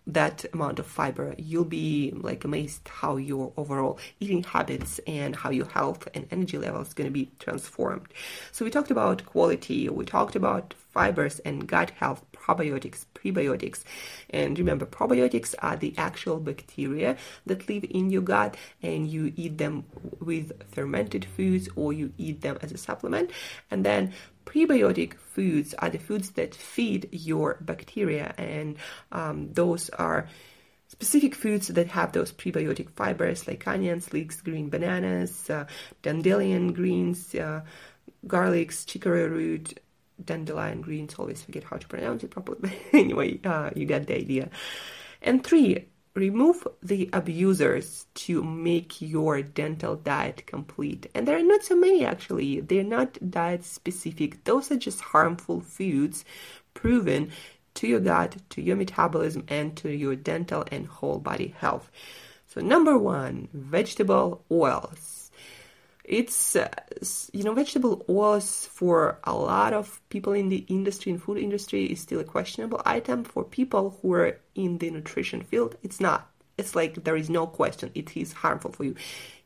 that 0.05 0.45
amount 0.53 0.79
of 0.79 0.85
fiber, 0.85 1.33
you'll 1.37 1.63
be 1.63 2.11
like 2.15 2.43
amazed 2.43 2.87
how 2.87 3.15
your 3.15 3.53
overall 3.55 3.97
eating 4.19 4.43
habits 4.43 4.99
and 5.07 5.35
how 5.35 5.49
your 5.49 5.67
health 5.67 6.07
and 6.13 6.27
energy 6.31 6.57
level 6.57 6.81
is 6.81 6.93
going 6.93 7.07
to 7.07 7.11
be 7.11 7.31
transformed. 7.39 8.07
So 8.51 8.65
we 8.65 8.71
talked 8.71 8.91
about 8.91 9.25
quality, 9.25 9.87
we 9.89 10.05
talked 10.05 10.35
about 10.35 10.73
fibers 10.93 11.39
and 11.39 11.67
gut 11.67 11.89
health, 11.91 12.23
probiotics, 12.31 13.05
prebiotics. 13.15 13.83
And 14.29 14.57
remember, 14.57 14.85
probiotics 14.85 15.55
are 15.59 15.75
the 15.75 15.93
actual 15.97 16.39
bacteria 16.39 17.17
that 17.45 17.67
live 17.67 17.85
in 17.89 18.09
your 18.09 18.21
gut, 18.21 18.55
and 18.81 19.07
you 19.07 19.33
eat 19.35 19.57
them 19.57 19.85
with 20.19 20.51
fermented 20.71 21.25
foods 21.25 21.67
or 21.75 21.93
you 21.93 22.13
eat 22.17 22.41
them 22.41 22.57
as 22.61 22.71
a 22.71 22.77
supplement. 22.77 23.31
And 23.71 23.85
then 23.85 24.13
prebiotic 24.45 25.15
foods 25.15 25.73
are 25.79 25.89
the 25.89 25.97
foods 25.97 26.31
that 26.31 26.53
feed 26.53 27.09
your 27.11 27.57
bacteria, 27.61 28.33
and 28.37 28.77
um, 29.11 29.51
those 29.53 29.89
are 29.89 30.27
specific 30.87 31.33
foods 31.33 31.69
that 31.69 31.87
have 31.87 32.11
those 32.11 32.31
prebiotic 32.31 32.89
fibers 32.91 33.47
like 33.47 33.67
onions, 33.67 34.13
leeks, 34.13 34.41
green 34.41 34.69
bananas, 34.69 35.49
uh, 35.49 35.65
dandelion 36.03 36.71
greens, 36.71 37.33
uh, 37.33 37.61
garlics, 38.27 38.85
chicory 38.85 39.27
root, 39.27 39.79
dandelion 40.25 40.81
greens. 40.81 41.15
Always 41.15 41.41
forget 41.41 41.63
how 41.63 41.77
to 41.77 41.87
pronounce 41.87 42.23
it 42.23 42.31
properly. 42.31 42.59
But 42.91 42.99
anyway, 42.99 43.39
uh, 43.43 43.71
you 43.75 43.85
get 43.85 44.07
the 44.07 44.17
idea. 44.17 44.49
And 45.21 45.43
three, 45.43 45.87
remove 46.15 46.67
the 46.81 47.09
abusers 47.13 48.05
to 48.13 48.43
make 48.43 49.01
your 49.01 49.41
dental 49.41 49.95
diet 49.95 50.45
complete. 50.45 51.09
And 51.15 51.27
there 51.27 51.37
are 51.37 51.43
not 51.43 51.63
so 51.63 51.75
many 51.75 52.05
actually. 52.05 52.59
They're 52.61 52.83
not 52.83 53.17
diet 53.31 53.63
specific. 53.63 54.43
Those 54.43 54.71
are 54.71 54.77
just 54.77 55.01
harmful 55.01 55.61
foods 55.61 56.25
proven 56.73 57.31
to 57.75 57.87
your 57.87 57.99
gut, 57.99 58.37
to 58.51 58.61
your 58.61 58.75
metabolism, 58.75 59.43
and 59.47 59.75
to 59.77 59.89
your 59.89 60.15
dental 60.15 60.63
and 60.71 60.85
whole 60.85 61.19
body 61.19 61.55
health. 61.57 61.89
So, 62.47 62.61
number 62.61 62.97
one, 62.97 63.47
vegetable 63.51 64.43
oils. 64.51 65.22
It's, 66.03 66.55
uh, 66.57 66.69
you 67.31 67.43
know, 67.43 67.53
vegetable 67.53 68.05
oils 68.09 68.65
for 68.65 69.19
a 69.23 69.33
lot 69.33 69.73
of 69.73 70.01
people 70.09 70.33
in 70.33 70.49
the 70.49 70.65
industry, 70.67 71.13
in 71.13 71.17
food 71.17 71.37
industry, 71.37 71.85
is 71.85 72.01
still 72.01 72.19
a 72.19 72.25
questionable 72.25 72.81
item. 72.85 73.23
For 73.23 73.43
people 73.43 73.97
who 74.01 74.13
are 74.13 74.39
in 74.53 74.79
the 74.79 74.91
nutrition 74.91 75.43
field, 75.43 75.77
it's 75.81 76.01
not. 76.01 76.29
It's 76.57 76.75
like 76.75 77.03
there 77.03 77.15
is 77.15 77.29
no 77.29 77.47
question 77.47 77.89
it 77.95 78.15
is 78.15 78.33
harmful 78.33 78.71
for 78.71 78.83
you. 78.83 78.95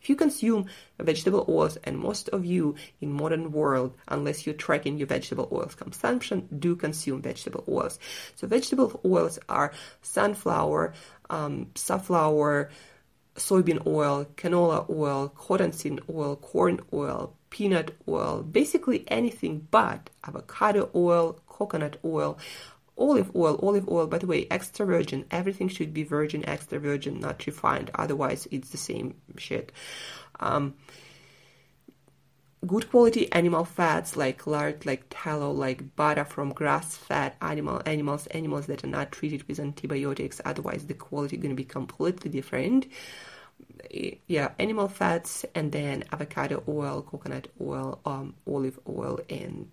If 0.01 0.09
you 0.09 0.15
consume 0.15 0.65
vegetable 0.99 1.45
oils, 1.47 1.77
and 1.83 1.97
most 1.97 2.29
of 2.29 2.45
you 2.45 2.75
in 3.01 3.13
modern 3.13 3.51
world, 3.51 3.95
unless 4.07 4.45
you're 4.45 4.55
tracking 4.55 4.97
your 4.97 5.07
vegetable 5.07 5.47
oils 5.51 5.75
consumption, 5.75 6.47
do 6.59 6.75
consume 6.75 7.21
vegetable 7.21 7.63
oils. 7.67 7.99
So 8.35 8.47
vegetable 8.47 8.99
oils 9.05 9.39
are 9.47 9.73
sunflower, 10.01 10.93
um, 11.29 11.67
safflower, 11.75 12.71
soybean 13.37 13.85
oil, 13.85 14.25
canola 14.35 14.89
oil, 14.89 15.29
cottonseed 15.29 16.01
oil, 16.09 16.35
corn 16.35 16.79
oil, 16.91 17.33
peanut 17.49 17.95
oil, 18.07 18.43
basically 18.43 19.03
anything 19.07 19.67
but 19.71 20.09
avocado 20.27 20.89
oil, 20.93 21.39
coconut 21.47 21.97
oil, 22.03 22.37
olive 22.97 23.33
oil, 23.35 23.59
olive 23.61 23.87
oil, 23.89 24.07
by 24.07 24.17
the 24.17 24.27
way, 24.27 24.47
extra 24.51 24.85
virgin. 24.85 25.25
Everything 25.31 25.67
should 25.67 25.93
be 25.93 26.03
virgin, 26.03 26.47
extra 26.47 26.79
virgin, 26.79 27.19
not 27.19 27.45
refined. 27.45 27.91
Otherwise, 27.95 28.47
it's 28.51 28.69
the 28.69 28.77
same 28.77 29.15
shit. 29.37 29.71
Um, 30.39 30.73
good 32.67 32.89
quality 32.89 33.31
animal 33.31 33.65
fats 33.65 34.17
like 34.17 34.45
lard, 34.45 34.85
like 34.85 35.05
tallow, 35.09 35.51
like 35.51 35.95
butter 35.95 36.25
from 36.25 36.53
grass-fed 36.53 37.33
animal 37.41 37.81
animals, 37.85 38.27
animals 38.27 38.67
that 38.67 38.83
are 38.83 38.87
not 38.87 39.11
treated 39.11 39.47
with 39.47 39.59
antibiotics. 39.59 40.41
Otherwise, 40.45 40.85
the 40.85 40.93
quality 40.93 41.37
going 41.37 41.55
to 41.55 41.55
be 41.55 41.63
completely 41.63 42.29
different. 42.29 42.87
Yeah, 44.27 44.51
animal 44.59 44.87
fats, 44.87 45.45
and 45.55 45.71
then 45.71 46.03
avocado 46.11 46.63
oil, 46.67 47.01
coconut 47.01 47.47
oil, 47.61 47.99
um, 48.05 48.35
olive 48.45 48.79
oil, 48.87 49.19
and 49.29 49.69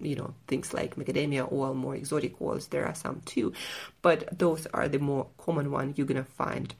you 0.00 0.16
know 0.16 0.34
things 0.46 0.72
like 0.72 0.96
macadamia 0.96 1.50
oil, 1.52 1.74
more 1.74 1.94
exotic 1.94 2.40
oils. 2.40 2.68
There 2.68 2.86
are 2.86 2.94
some 2.94 3.20
too, 3.26 3.52
but 4.02 4.38
those 4.38 4.66
are 4.72 4.88
the 4.88 4.98
more 4.98 5.26
common 5.38 5.70
ones 5.70 5.98
you're 5.98 6.06
gonna 6.06 6.24
find 6.24 6.74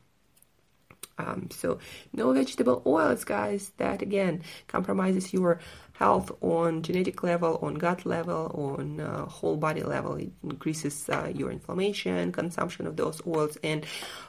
um, 1.19 1.49
so 1.51 1.79
no 2.13 2.33
vegetable 2.33 2.83
oils, 2.87 3.25
guys. 3.25 3.73
That 3.77 4.03
again 4.03 4.43
compromises 4.69 5.33
your 5.33 5.61
health 5.93 6.31
on 6.43 6.83
genetic 6.83 7.23
level, 7.23 7.59
on 7.61 7.75
gut 7.75 8.07
level, 8.07 8.53
on 8.79 9.01
uh, 9.01 9.27
whole 9.27 9.57
body 9.57 9.83
level. 9.83 10.15
It 10.15 10.31
increases 10.45 11.09
uh, 11.09 11.33
your 11.35 11.51
inflammation, 11.51 12.33
consumption 12.33 12.87
of 12.87 12.97
those 12.97 13.21
oils, 13.27 13.59
and 13.65 13.85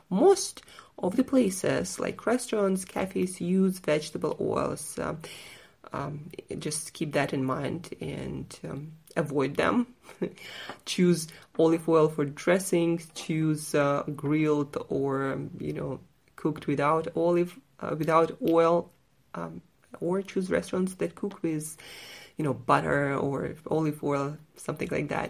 most 0.09 0.63
of 0.97 1.15
the 1.15 1.23
places 1.23 1.99
like 1.99 2.25
restaurants, 2.25 2.85
cafes 2.85 3.39
use 3.39 3.79
vegetable 3.79 4.35
oils. 4.41 4.97
Uh, 4.97 5.15
um, 5.93 6.29
just 6.59 6.93
keep 6.93 7.13
that 7.13 7.33
in 7.33 7.43
mind 7.43 7.95
and 8.01 8.59
um, 8.69 8.91
avoid 9.15 9.55
them. 9.55 9.87
choose 10.85 11.27
olive 11.57 11.87
oil 11.87 12.09
for 12.09 12.25
dressings. 12.25 13.07
Choose 13.15 13.73
uh, 13.75 14.03
grilled 14.15 14.77
or 14.89 15.39
you 15.59 15.73
know 15.73 15.99
cooked 16.41 16.65
without 16.71 17.05
olive, 17.15 17.51
uh, 17.83 17.93
without 18.01 18.29
oil, 18.41 18.75
um, 19.39 19.61
or 19.99 20.21
choose 20.21 20.47
restaurants 20.49 20.93
that 20.99 21.11
cook 21.21 21.35
with, 21.43 21.67
you 22.37 22.43
know, 22.45 22.53
butter 22.53 23.01
or 23.25 23.55
olive 23.67 23.99
oil, 24.03 24.27
something 24.55 24.89
like 24.97 25.09
that. 25.15 25.29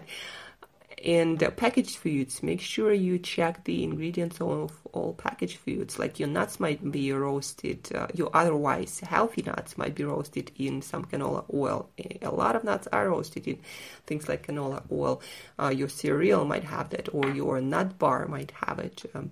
and 1.02 1.42
uh, 1.42 1.50
packaged 1.50 1.96
foods, 1.96 2.42
make 2.42 2.60
sure 2.60 2.92
you 2.92 3.18
check 3.18 3.64
the 3.64 3.82
ingredients 3.82 4.38
of 4.40 4.70
all 4.92 5.14
packaged 5.14 5.56
foods. 5.58 5.98
Like 5.98 6.18
your 6.20 6.28
nuts 6.28 6.60
might 6.60 6.80
be 6.90 7.12
roasted, 7.12 7.88
uh, 7.94 8.08
your 8.14 8.30
otherwise 8.34 9.00
healthy 9.00 9.42
nuts 9.42 9.78
might 9.78 9.94
be 9.94 10.04
roasted 10.04 10.52
in 10.58 10.82
some 10.82 11.04
canola 11.04 11.44
oil. 11.54 11.88
A 12.20 12.30
lot 12.30 12.54
of 12.54 12.64
nuts 12.64 12.86
are 12.92 13.08
roasted 13.08 13.46
in 13.48 13.58
things 14.06 14.28
like 14.28 14.46
canola 14.46 14.82
oil. 14.92 15.22
Uh, 15.58 15.68
your 15.68 15.88
cereal 15.88 16.44
might 16.44 16.64
have 16.64 16.90
that, 16.90 17.08
or 17.14 17.30
your 17.30 17.60
nut 17.60 17.98
bar 17.98 18.26
might 18.28 18.52
have 18.66 18.78
it. 18.78 19.02
Um, 19.14 19.30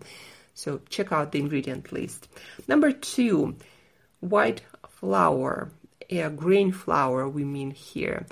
so 0.58 0.80
check 0.88 1.12
out 1.12 1.32
the 1.32 1.38
ingredient 1.38 1.92
list. 1.92 2.28
Number 2.66 2.90
two, 2.92 3.56
white 4.20 4.62
flour, 4.88 5.70
a 6.10 6.28
grain 6.30 6.72
flour, 6.72 7.28
we 7.28 7.44
mean 7.44 7.70
here 7.70 8.26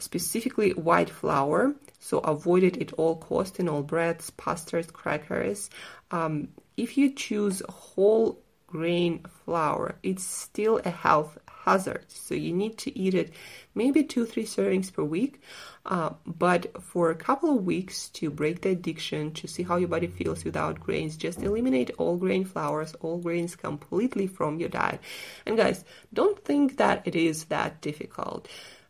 specifically 0.00 0.72
white 0.72 1.08
flour 1.08 1.72
so 2.04 2.18
avoid 2.18 2.62
it 2.62 2.76
at 2.82 2.92
all 2.94 3.16
cost 3.16 3.58
in 3.58 3.66
all 3.66 3.82
breads, 3.82 4.30
pastas, 4.36 4.92
crackers. 4.92 5.70
Um, 6.10 6.48
if 6.76 6.98
you 6.98 7.14
choose 7.14 7.62
whole 7.66 8.42
grain 8.66 9.24
flour, 9.46 9.96
it's 10.02 10.22
still 10.22 10.82
a 10.84 10.90
health 10.90 11.38
hazard. 11.64 12.04
So 12.08 12.34
you 12.34 12.52
need 12.52 12.78
to 12.78 12.98
eat 12.98 13.14
it 13.14 13.32
maybe 13.74 14.04
two, 14.04 14.26
three 14.26 14.44
servings 14.44 14.92
per 14.92 15.02
week. 15.02 15.40
Uh, 15.86 16.10
but 16.26 16.82
for 16.82 17.10
a 17.10 17.14
couple 17.14 17.56
of 17.56 17.64
weeks 17.64 18.08
to 18.10 18.30
break 18.30 18.62
the 18.62 18.70
addiction, 18.70 19.32
to 19.32 19.46
see 19.46 19.62
how 19.62 19.76
your 19.76 19.88
body 19.88 20.06
feels 20.06 20.44
without 20.44 20.80
grains, 20.80 21.16
just 21.16 21.42
eliminate 21.42 21.90
all 21.98 22.16
grain 22.16 22.44
flours, 22.44 22.94
all 23.00 23.18
grains 23.18 23.54
completely 23.56 24.26
from 24.26 24.58
your 24.58 24.70
diet. 24.70 25.00
And 25.44 25.56
guys, 25.56 25.84
don't 26.12 26.42
think 26.44 26.78
that 26.78 27.02
it 27.06 27.14
is 27.14 27.44
that 27.46 27.80
difficult. 27.80 28.48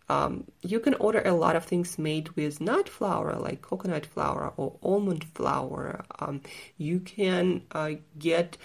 Um, 0.09 0.45
you 0.61 0.81
can 0.81 0.95
order 0.95 1.23
a 1.25 1.33
lot 1.33 1.57
of 1.57 1.65
things 1.65 1.99
made 1.99 2.29
with 2.37 2.61
nut 2.61 2.89
flour, 2.89 3.37
like 3.37 3.63
coconut 3.63 4.07
flour 4.07 4.53
or 4.57 4.77
almond 4.83 5.25
flour. 5.25 6.05
Um, 6.19 6.43
you 6.77 7.01
can 7.01 7.63
uh, 7.73 7.93
get 8.19 8.59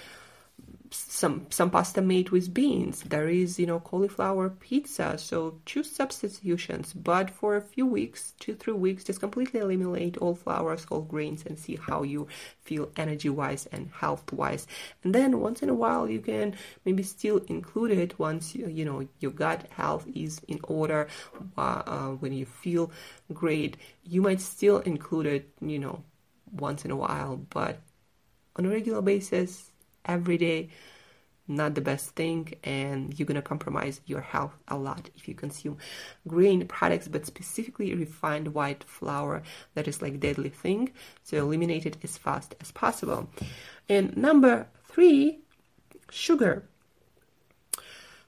some 0.91 1.45
some 1.49 1.69
pasta 1.69 2.01
made 2.01 2.29
with 2.29 2.53
beans. 2.53 3.03
There 3.03 3.27
is, 3.27 3.59
you 3.59 3.65
know, 3.65 3.79
cauliflower 3.79 4.49
pizza. 4.49 5.17
So 5.17 5.59
choose 5.65 5.91
substitutions. 5.91 6.93
But 6.93 7.29
for 7.29 7.55
a 7.55 7.61
few 7.61 7.85
weeks, 7.85 8.33
two, 8.39 8.55
three 8.55 8.73
weeks, 8.73 9.03
just 9.03 9.19
completely 9.19 9.59
eliminate 9.59 10.17
all 10.17 10.35
flours, 10.35 10.85
all 10.89 11.01
grains, 11.01 11.45
and 11.45 11.57
see 11.57 11.75
how 11.75 12.03
you 12.03 12.27
feel 12.61 12.91
energy 12.95 13.29
wise 13.29 13.67
and 13.71 13.89
health 13.93 14.31
wise. 14.33 14.67
And 15.03 15.13
then 15.13 15.39
once 15.39 15.61
in 15.61 15.69
a 15.69 15.73
while, 15.73 16.09
you 16.09 16.19
can 16.21 16.55
maybe 16.85 17.03
still 17.03 17.37
include 17.47 17.91
it 17.91 18.17
once 18.17 18.55
you, 18.55 18.67
you 18.67 18.85
know 18.85 19.07
your 19.19 19.31
gut 19.31 19.67
health 19.71 20.07
is 20.13 20.41
in 20.47 20.59
order. 20.63 21.07
Uh, 21.57 21.83
uh, 21.85 22.07
when 22.19 22.33
you 22.33 22.45
feel 22.45 22.91
great, 23.33 23.77
you 24.03 24.21
might 24.21 24.41
still 24.41 24.79
include 24.79 25.25
it, 25.25 25.49
you 25.61 25.79
know, 25.79 26.03
once 26.51 26.85
in 26.85 26.91
a 26.91 26.95
while, 26.95 27.37
but 27.49 27.79
on 28.55 28.65
a 28.65 28.69
regular 28.69 29.01
basis 29.01 29.68
every 30.05 30.37
day 30.37 30.69
not 31.49 31.73
the 31.73 31.81
best 31.81 32.11
thing 32.11 32.53
and 32.63 33.17
you're 33.17 33.25
going 33.25 33.35
to 33.35 33.41
compromise 33.41 34.01
your 34.05 34.21
health 34.21 34.53
a 34.67 34.77
lot 34.77 35.09
if 35.15 35.27
you 35.27 35.33
consume 35.33 35.77
grain 36.27 36.65
products 36.67 37.07
but 37.07 37.25
specifically 37.25 37.93
refined 37.95 38.53
white 38.53 38.83
flour 38.83 39.41
that 39.73 39.87
is 39.87 40.01
like 40.01 40.19
deadly 40.19 40.49
thing. 40.49 40.91
So 41.23 41.37
eliminate 41.37 41.85
it 41.87 41.97
as 42.03 42.17
fast 42.17 42.55
as 42.61 42.71
possible. 42.71 43.29
And 43.89 44.15
number 44.15 44.67
three 44.87 45.39
sugar 46.11 46.63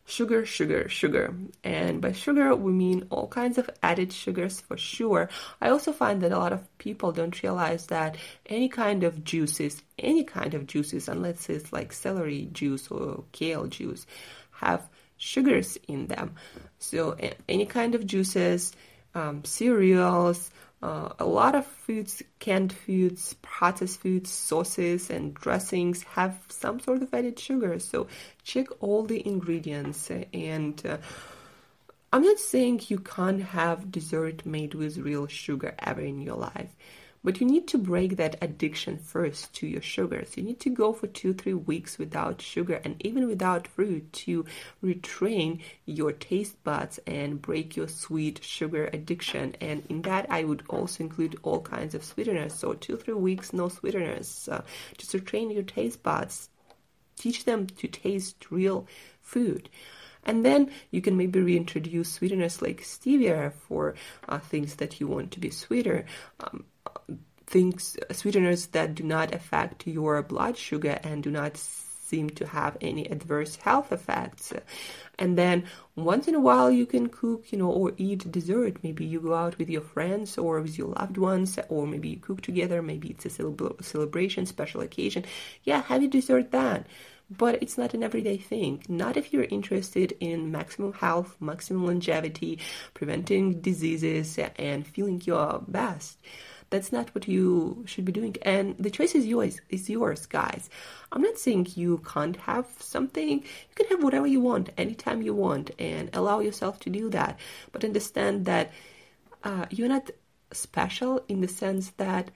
sugar, 0.05 0.45
sugar, 0.45 0.89
sugar. 0.89 1.33
And 1.63 2.01
by 2.01 2.11
sugar, 2.11 2.55
we 2.55 2.71
mean 2.71 3.07
all 3.09 3.27
kinds 3.27 3.57
of 3.57 3.69
added 3.81 4.11
sugars 4.11 4.59
for 4.61 4.77
sure. 4.77 5.29
I 5.61 5.69
also 5.69 5.93
find 5.93 6.21
that 6.21 6.31
a 6.31 6.37
lot 6.37 6.53
of 6.53 6.77
people 6.77 7.11
don't 7.11 7.41
realize 7.43 7.87
that 7.87 8.17
any 8.45 8.69
kind 8.69 9.03
of 9.03 9.23
juices, 9.23 9.81
any 9.97 10.23
kind 10.23 10.53
of 10.53 10.67
juices, 10.67 11.07
unless 11.07 11.49
it's 11.49 11.71
like 11.71 11.93
celery 11.93 12.49
juice 12.51 12.89
or 12.89 13.23
kale 13.31 13.67
juice, 13.67 14.05
have 14.51 14.89
sugars 15.17 15.77
in 15.87 16.07
them. 16.07 16.35
So 16.79 17.15
any 17.47 17.65
kind 17.65 17.95
of 17.95 18.05
juices, 18.05 18.73
um, 19.13 19.43
cereals, 19.43 20.49
uh, 20.81 21.09
a 21.19 21.25
lot 21.25 21.53
of 21.53 21.65
foods, 21.65 22.23
canned 22.39 22.73
foods, 22.73 23.35
processed 23.41 23.99
foods, 23.99 24.31
sauces, 24.31 25.09
and 25.09 25.33
dressings 25.35 26.03
have 26.03 26.39
some 26.47 26.79
sort 26.79 27.03
of 27.03 27.13
added 27.13 27.37
sugar. 27.37 27.77
So 27.79 28.07
check 28.43 28.67
all 28.79 29.03
the 29.03 29.25
ingredients. 29.25 30.09
And 30.33 30.81
uh, 30.85 30.97
I'm 32.11 32.23
not 32.23 32.39
saying 32.39 32.81
you 32.87 32.97
can't 32.97 33.43
have 33.43 33.91
dessert 33.91 34.45
made 34.45 34.73
with 34.73 34.97
real 34.97 35.27
sugar 35.27 35.75
ever 35.79 36.01
in 36.01 36.19
your 36.19 36.37
life. 36.37 36.75
But 37.23 37.39
you 37.39 37.45
need 37.45 37.67
to 37.67 37.77
break 37.77 38.17
that 38.17 38.37
addiction 38.41 38.97
first 38.97 39.53
to 39.55 39.67
your 39.67 39.81
sugars. 39.81 40.35
You 40.35 40.43
need 40.43 40.59
to 40.61 40.71
go 40.71 40.91
for 40.91 41.05
two, 41.05 41.33
three 41.33 41.53
weeks 41.53 41.99
without 41.99 42.41
sugar 42.41 42.81
and 42.83 42.95
even 43.05 43.27
without 43.27 43.67
fruit 43.67 44.11
to 44.13 44.45
retrain 44.83 45.61
your 45.85 46.13
taste 46.13 46.63
buds 46.63 46.99
and 47.05 47.39
break 47.39 47.75
your 47.75 47.87
sweet 47.87 48.43
sugar 48.43 48.89
addiction. 48.91 49.55
And 49.61 49.83
in 49.87 50.01
that, 50.01 50.25
I 50.31 50.43
would 50.43 50.63
also 50.67 51.03
include 51.03 51.37
all 51.43 51.61
kinds 51.61 51.93
of 51.93 52.03
sweeteners. 52.03 52.55
So, 52.55 52.73
two, 52.73 52.97
three 52.97 53.13
weeks, 53.13 53.53
no 53.53 53.69
sweeteners. 53.69 54.49
Uh, 54.51 54.63
just 54.97 55.13
retrain 55.13 55.53
your 55.53 55.63
taste 55.63 56.01
buds. 56.01 56.49
Teach 57.17 57.45
them 57.45 57.67
to 57.67 57.87
taste 57.87 58.49
real 58.49 58.87
food. 59.21 59.69
And 60.23 60.45
then 60.45 60.71
you 60.91 61.01
can 61.01 61.17
maybe 61.17 61.39
reintroduce 61.39 62.11
sweeteners 62.11 62.61
like 62.61 62.81
stevia 62.81 63.53
for 63.53 63.95
uh, 64.27 64.39
things 64.39 64.75
that 64.75 64.99
you 64.99 65.07
want 65.07 65.31
to 65.31 65.39
be 65.39 65.49
sweeter. 65.49 66.05
Um, 66.39 66.65
things 67.45 67.97
sweeteners 68.11 68.67
that 68.67 68.95
do 68.95 69.03
not 69.03 69.33
affect 69.35 69.85
your 69.85 70.21
blood 70.23 70.57
sugar 70.57 70.99
and 71.03 71.21
do 71.21 71.29
not 71.29 71.57
seem 71.57 72.29
to 72.29 72.45
have 72.45 72.77
any 72.81 73.05
adverse 73.05 73.55
health 73.55 73.91
effects. 73.91 74.53
And 75.17 75.37
then 75.37 75.63
once 75.95 76.27
in 76.27 76.35
a 76.35 76.39
while 76.39 76.69
you 76.69 76.85
can 76.85 77.07
cook, 77.07 77.51
you 77.51 77.57
know, 77.57 77.69
or 77.69 77.93
eat 77.97 78.29
dessert. 78.31 78.83
Maybe 78.83 79.05
you 79.05 79.21
go 79.21 79.33
out 79.33 79.57
with 79.57 79.69
your 79.69 79.81
friends 79.81 80.37
or 80.37 80.59
with 80.61 80.77
your 80.77 80.89
loved 80.89 81.17
ones, 81.17 81.57
or 81.69 81.87
maybe 81.87 82.09
you 82.09 82.17
cook 82.17 82.41
together. 82.41 82.81
Maybe 82.81 83.09
it's 83.09 83.25
a 83.25 83.29
celebration, 83.81 84.45
special 84.45 84.81
occasion. 84.81 85.25
Yeah, 85.63 85.83
have 85.83 86.01
your 86.01 86.11
dessert 86.11 86.51
then. 86.51 86.85
But 87.29 87.63
it's 87.63 87.77
not 87.77 87.93
an 87.93 88.03
everyday 88.03 88.37
thing. 88.37 88.83
Not 88.89 89.15
if 89.15 89.31
you're 89.31 89.45
interested 89.45 90.17
in 90.19 90.51
maximum 90.51 90.91
health, 90.91 91.37
maximum 91.39 91.85
longevity, 91.85 92.59
preventing 92.93 93.61
diseases, 93.61 94.37
and 94.57 94.85
feeling 94.85 95.21
your 95.23 95.63
best. 95.65 96.17
That's 96.71 96.91
not 96.91 97.13
what 97.13 97.27
you 97.27 97.83
should 97.85 98.05
be 98.05 98.11
doing. 98.11 98.35
And 98.41 98.75
the 98.79 98.89
choice 98.89 99.13
is 99.13 99.27
yours, 99.27 99.61
is 99.69 99.89
yours, 99.89 100.25
guys. 100.25 100.69
I'm 101.11 101.21
not 101.21 101.37
saying 101.37 101.67
you 101.75 101.99
can't 101.99 102.37
have 102.37 102.65
something. 102.79 103.39
You 103.39 103.75
can 103.75 103.87
have 103.87 104.03
whatever 104.03 104.25
you 104.25 104.39
want 104.39 104.69
anytime 104.77 105.21
you 105.21 105.35
want 105.35 105.71
and 105.77 106.09
allow 106.13 106.39
yourself 106.39 106.79
to 106.81 106.89
do 106.89 107.09
that. 107.09 107.37
But 107.71 107.83
understand 107.83 108.45
that 108.45 108.71
uh, 109.43 109.65
you're 109.69 109.89
not 109.89 110.09
special 110.53 111.23
in 111.27 111.41
the 111.41 111.47
sense 111.47 111.91
that 111.97 112.31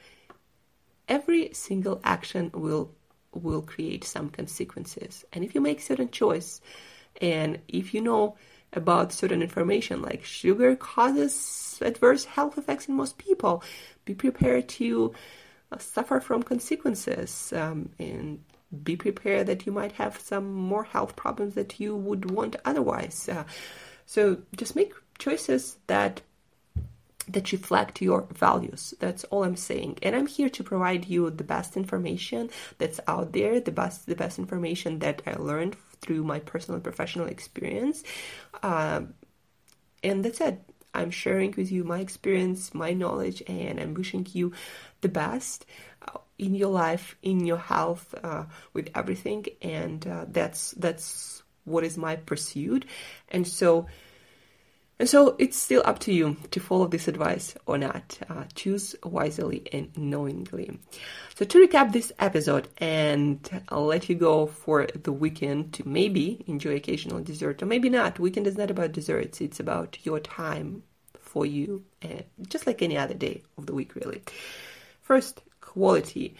every 1.07 1.53
single 1.53 2.01
action 2.03 2.51
will 2.53 2.91
will 3.33 3.61
create 3.61 4.03
some 4.03 4.29
consequences. 4.29 5.25
And 5.33 5.43
if 5.43 5.55
you 5.55 5.61
make 5.61 5.81
certain 5.81 6.09
choice 6.09 6.61
and 7.21 7.59
if 7.67 7.93
you 7.93 8.01
know 8.01 8.37
about 8.73 9.13
certain 9.13 9.41
information 9.41 10.01
like 10.01 10.23
sugar 10.23 10.75
causes 10.75 11.79
adverse 11.81 12.25
health 12.25 12.57
effects 12.57 12.87
in 12.87 12.95
most 12.95 13.17
people 13.17 13.63
be 14.05 14.13
prepared 14.13 14.67
to 14.67 15.13
uh, 15.71 15.77
suffer 15.77 16.19
from 16.19 16.43
consequences 16.43 17.53
um, 17.55 17.89
and 17.99 18.39
be 18.83 18.95
prepared 18.95 19.47
that 19.47 19.65
you 19.65 19.71
might 19.71 19.93
have 19.93 20.19
some 20.19 20.53
more 20.53 20.83
health 20.83 21.15
problems 21.15 21.55
that 21.55 21.79
you 21.79 21.95
would 21.95 22.31
want 22.31 22.55
otherwise 22.65 23.29
uh, 23.29 23.43
so 24.05 24.37
just 24.55 24.75
make 24.75 24.93
choices 25.17 25.77
that 25.87 26.21
that 27.27 27.51
reflect 27.51 28.01
your 28.01 28.27
values. 28.33 28.93
That's 28.99 29.23
all 29.25 29.43
I'm 29.43 29.55
saying. 29.55 29.99
And 30.03 30.15
I'm 30.15 30.27
here 30.27 30.49
to 30.49 30.63
provide 30.63 31.07
you 31.07 31.29
the 31.29 31.43
best 31.43 31.75
information 31.75 32.49
that's 32.77 32.99
out 33.07 33.33
there, 33.33 33.59
the 33.59 33.71
best 33.71 34.05
the 34.05 34.15
best 34.15 34.37
information 34.39 34.99
that 34.99 35.21
I 35.25 35.33
learned 35.33 35.75
through 36.01 36.23
my 36.23 36.39
personal 36.39 36.75
and 36.75 36.83
professional 36.83 37.27
experience. 37.27 38.03
Um, 38.61 39.13
and 40.03 40.23
that's 40.23 40.39
it. 40.41 40.61
I'm 40.95 41.11
sharing 41.11 41.53
with 41.57 41.71
you 41.71 41.83
my 41.83 41.99
experience, 41.99 42.73
my 42.73 42.93
knowledge, 42.93 43.43
and 43.47 43.79
I'm 43.79 43.93
wishing 43.93 44.27
you 44.31 44.53
the 45.01 45.09
best 45.09 45.65
uh, 46.07 46.19
in 46.37 46.55
your 46.55 46.71
life, 46.71 47.15
in 47.21 47.45
your 47.45 47.57
health, 47.57 48.15
uh, 48.23 48.45
with 48.73 48.89
everything. 48.95 49.45
And 49.61 50.05
uh, 50.07 50.25
that's 50.27 50.71
that's 50.71 51.43
what 51.65 51.83
is 51.83 51.97
my 51.97 52.15
pursuit. 52.15 52.85
And 53.29 53.47
so 53.47 53.87
and 54.97 55.09
so 55.09 55.35
it's 55.39 55.57
still 55.57 55.81
up 55.85 55.99
to 55.99 56.13
you 56.13 56.37
to 56.51 56.59
follow 56.59 56.87
this 56.87 57.07
advice 57.07 57.55
or 57.65 57.77
not. 57.77 58.17
Uh, 58.29 58.45
choose 58.53 58.95
wisely 59.03 59.63
and 59.73 59.95
knowingly. 59.97 60.79
So 61.35 61.43
to 61.43 61.67
recap 61.67 61.91
this 61.91 62.13
episode, 62.17 62.69
and 62.77 63.61
I'll 63.69 63.85
let 63.85 64.07
you 64.07 64.15
go 64.15 64.47
for 64.47 64.87
the 64.87 65.11
weekend 65.11 65.73
to 65.73 65.87
maybe 65.87 66.43
enjoy 66.47 66.75
occasional 66.75 67.21
dessert 67.21 67.61
or 67.61 67.65
maybe 67.65 67.89
not. 67.89 68.19
Weekend 68.19 68.47
is 68.47 68.57
not 68.57 68.71
about 68.71 68.93
desserts; 68.93 69.41
it's 69.41 69.59
about 69.59 69.97
your 70.03 70.19
time 70.21 70.83
for 71.19 71.45
you, 71.45 71.83
just 72.47 72.65
like 72.65 72.81
any 72.81 72.97
other 72.97 73.13
day 73.13 73.43
of 73.57 73.65
the 73.65 73.73
week, 73.73 73.95
really. 73.95 74.21
First, 75.01 75.41
quality. 75.59 76.35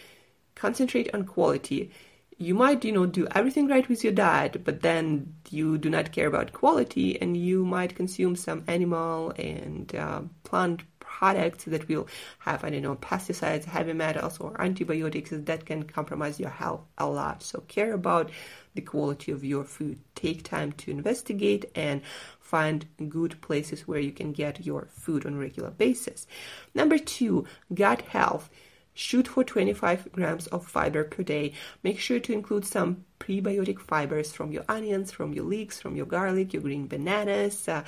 Concentrate 0.56 1.14
on 1.14 1.26
quality. 1.26 1.92
You 2.38 2.54
might, 2.54 2.84
you 2.84 2.92
know, 2.92 3.06
do 3.06 3.28
everything 3.34 3.68
right 3.70 3.88
with 3.88 4.04
your 4.04 4.12
diet, 4.12 4.64
but 4.66 4.82
then 4.82 5.36
you 5.50 5.78
do 5.78 5.90
not 5.90 6.12
care 6.12 6.28
about 6.28 6.52
quality, 6.52 7.20
and 7.22 7.38
you 7.38 7.64
might 7.64 7.96
consume 7.96 8.36
some 8.36 8.64
animal 8.68 9.32
and 9.38 9.96
uh, 9.96 10.22
plant 10.44 10.84
products 11.00 11.64
that 11.64 11.88
will 11.88 12.08
have, 12.40 12.66
I 12.66 12.72
don't 12.72 12.82
know, 12.82 12.98
pesticides, 12.98 13.64
heavy 13.64 13.94
metals, 13.94 14.38
or 14.38 14.60
antibiotics 14.62 15.32
that 15.32 15.66
can 15.66 15.84
compromise 15.84 16.38
your 16.38 16.50
health 16.50 16.82
a 16.98 17.08
lot. 17.08 17.42
So 17.42 17.62
care 17.70 17.94
about 17.94 18.32
the 18.74 18.82
quality 18.82 19.32
of 19.32 19.46
your 19.46 19.64
food. 19.64 20.00
Take 20.16 20.44
time 20.44 20.74
to 20.74 20.92
investigate 20.92 21.72
and 21.74 22.02
find 22.42 22.86
good 23.08 23.40
places 23.40 23.88
where 23.88 24.02
you 24.02 24.12
can 24.12 24.34
get 24.34 24.66
your 24.66 24.90
food 24.92 25.26
on 25.26 25.36
a 25.36 25.38
regular 25.38 25.72
basis. 25.72 26.28
Number 26.74 26.98
two, 26.98 27.46
gut 27.74 28.02
health. 28.02 28.50
Shoot 28.96 29.28
for 29.28 29.44
25 29.44 30.14
grams 30.14 30.48
of 30.48 30.66
fiber 30.66 31.04
per 31.04 31.22
day. 31.22 31.54
Make 31.84 32.00
sure 32.00 32.20
to 32.22 32.34
include 32.34 32.66
some 32.66 33.04
prebiotic 33.20 33.80
fibers 33.80 34.32
from 34.32 34.54
your 34.54 34.64
onions, 34.70 35.12
from 35.12 35.34
your 35.34 35.44
leeks, 35.44 35.82
from 35.82 35.98
your 35.98 36.06
garlic, 36.06 36.54
your 36.54 36.62
green 36.62 36.88
bananas, 36.88 37.68
uh, 37.68 37.84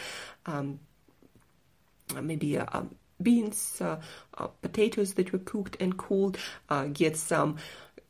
um, 0.46 0.80
maybe 2.22 2.58
uh, 2.58 2.66
um, 2.74 2.94
beans, 3.22 3.82
uh, 3.82 4.02
uh, 4.38 4.48
potatoes 4.62 5.14
that 5.14 5.32
were 5.32 5.40
cooked 5.40 5.78
and 5.80 5.98
cooled. 5.98 6.38
Uh, 6.70 6.88
get 6.92 7.16
some 7.16 7.56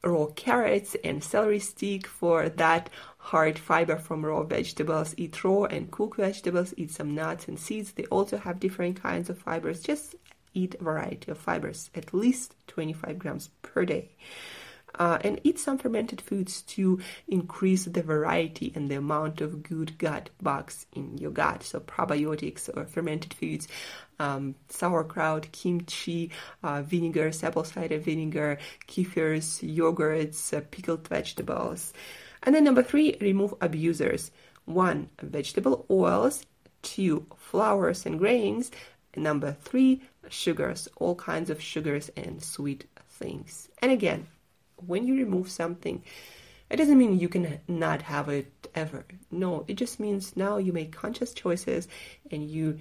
raw 0.03 0.25
carrots 0.35 0.95
and 1.03 1.23
celery 1.23 1.59
stick 1.59 2.07
for 2.07 2.49
that 2.49 2.89
hard 3.17 3.59
fiber 3.59 3.97
from 3.97 4.25
raw 4.25 4.43
vegetables. 4.43 5.13
Eat 5.17 5.43
raw 5.43 5.65
and 5.65 5.91
cooked 5.91 6.17
vegetables. 6.17 6.73
Eat 6.77 6.91
some 6.91 7.13
nuts 7.13 7.47
and 7.47 7.59
seeds. 7.59 7.91
They 7.91 8.05
also 8.05 8.37
have 8.37 8.59
different 8.59 9.01
kinds 9.01 9.29
of 9.29 9.37
fibers. 9.37 9.81
Just 9.81 10.15
eat 10.57 10.75
a 10.79 10.83
variety 10.83 11.31
of 11.31 11.37
fibers, 11.37 11.89
at 11.93 12.13
least 12.13 12.55
25 12.67 13.19
grams 13.19 13.49
per 13.61 13.85
day. 13.85 14.09
Uh, 14.97 15.19
and 15.21 15.39
eat 15.43 15.59
some 15.59 15.77
fermented 15.77 16.19
foods 16.19 16.63
to 16.63 16.99
increase 17.27 17.85
the 17.85 18.01
variety 18.01 18.71
and 18.73 18.89
the 18.89 18.95
amount 18.95 19.41
of 19.41 19.61
good 19.61 19.95
gut 19.99 20.29
bugs 20.41 20.87
in 20.93 21.15
your 21.19 21.29
gut. 21.29 21.61
So, 21.61 21.79
probiotics 21.79 22.67
or 22.75 22.85
fermented 22.85 23.33
foods, 23.33 23.67
um, 24.17 24.55
sauerkraut, 24.69 25.51
kimchi, 25.51 26.31
uh, 26.63 26.81
apple 27.43 27.63
cider 27.63 27.99
vinegar, 27.99 28.57
kefirs, 28.87 29.61
yogurts, 29.61 30.57
uh, 30.57 30.61
pickled 30.71 31.07
vegetables. 31.07 31.93
And 32.41 32.55
then, 32.55 32.63
number 32.63 32.81
three, 32.81 33.17
remove 33.21 33.53
abusers. 33.61 34.31
One, 34.65 35.09
vegetable 35.21 35.85
oils. 35.91 36.43
Two, 36.81 37.25
flours 37.37 38.05
and 38.05 38.17
grains. 38.17 38.71
And 39.13 39.23
number 39.23 39.55
three, 39.61 40.01
sugars, 40.29 40.87
all 40.97 41.15
kinds 41.15 41.49
of 41.49 41.61
sugars 41.61 42.09
and 42.15 42.41
sweet 42.43 42.85
things. 43.09 43.69
And 43.81 43.91
again, 43.91 44.27
when 44.85 45.07
you 45.07 45.15
remove 45.15 45.49
something, 45.49 46.03
it 46.69 46.77
doesn't 46.77 46.97
mean 46.97 47.19
you 47.19 47.29
can 47.29 47.59
not 47.67 48.01
have 48.03 48.29
it 48.29 48.51
ever. 48.75 49.05
No, 49.31 49.63
it 49.67 49.75
just 49.75 49.99
means 49.99 50.35
now 50.35 50.57
you 50.57 50.73
make 50.73 50.91
conscious 50.91 51.33
choices 51.33 51.87
and 52.31 52.49
you 52.49 52.79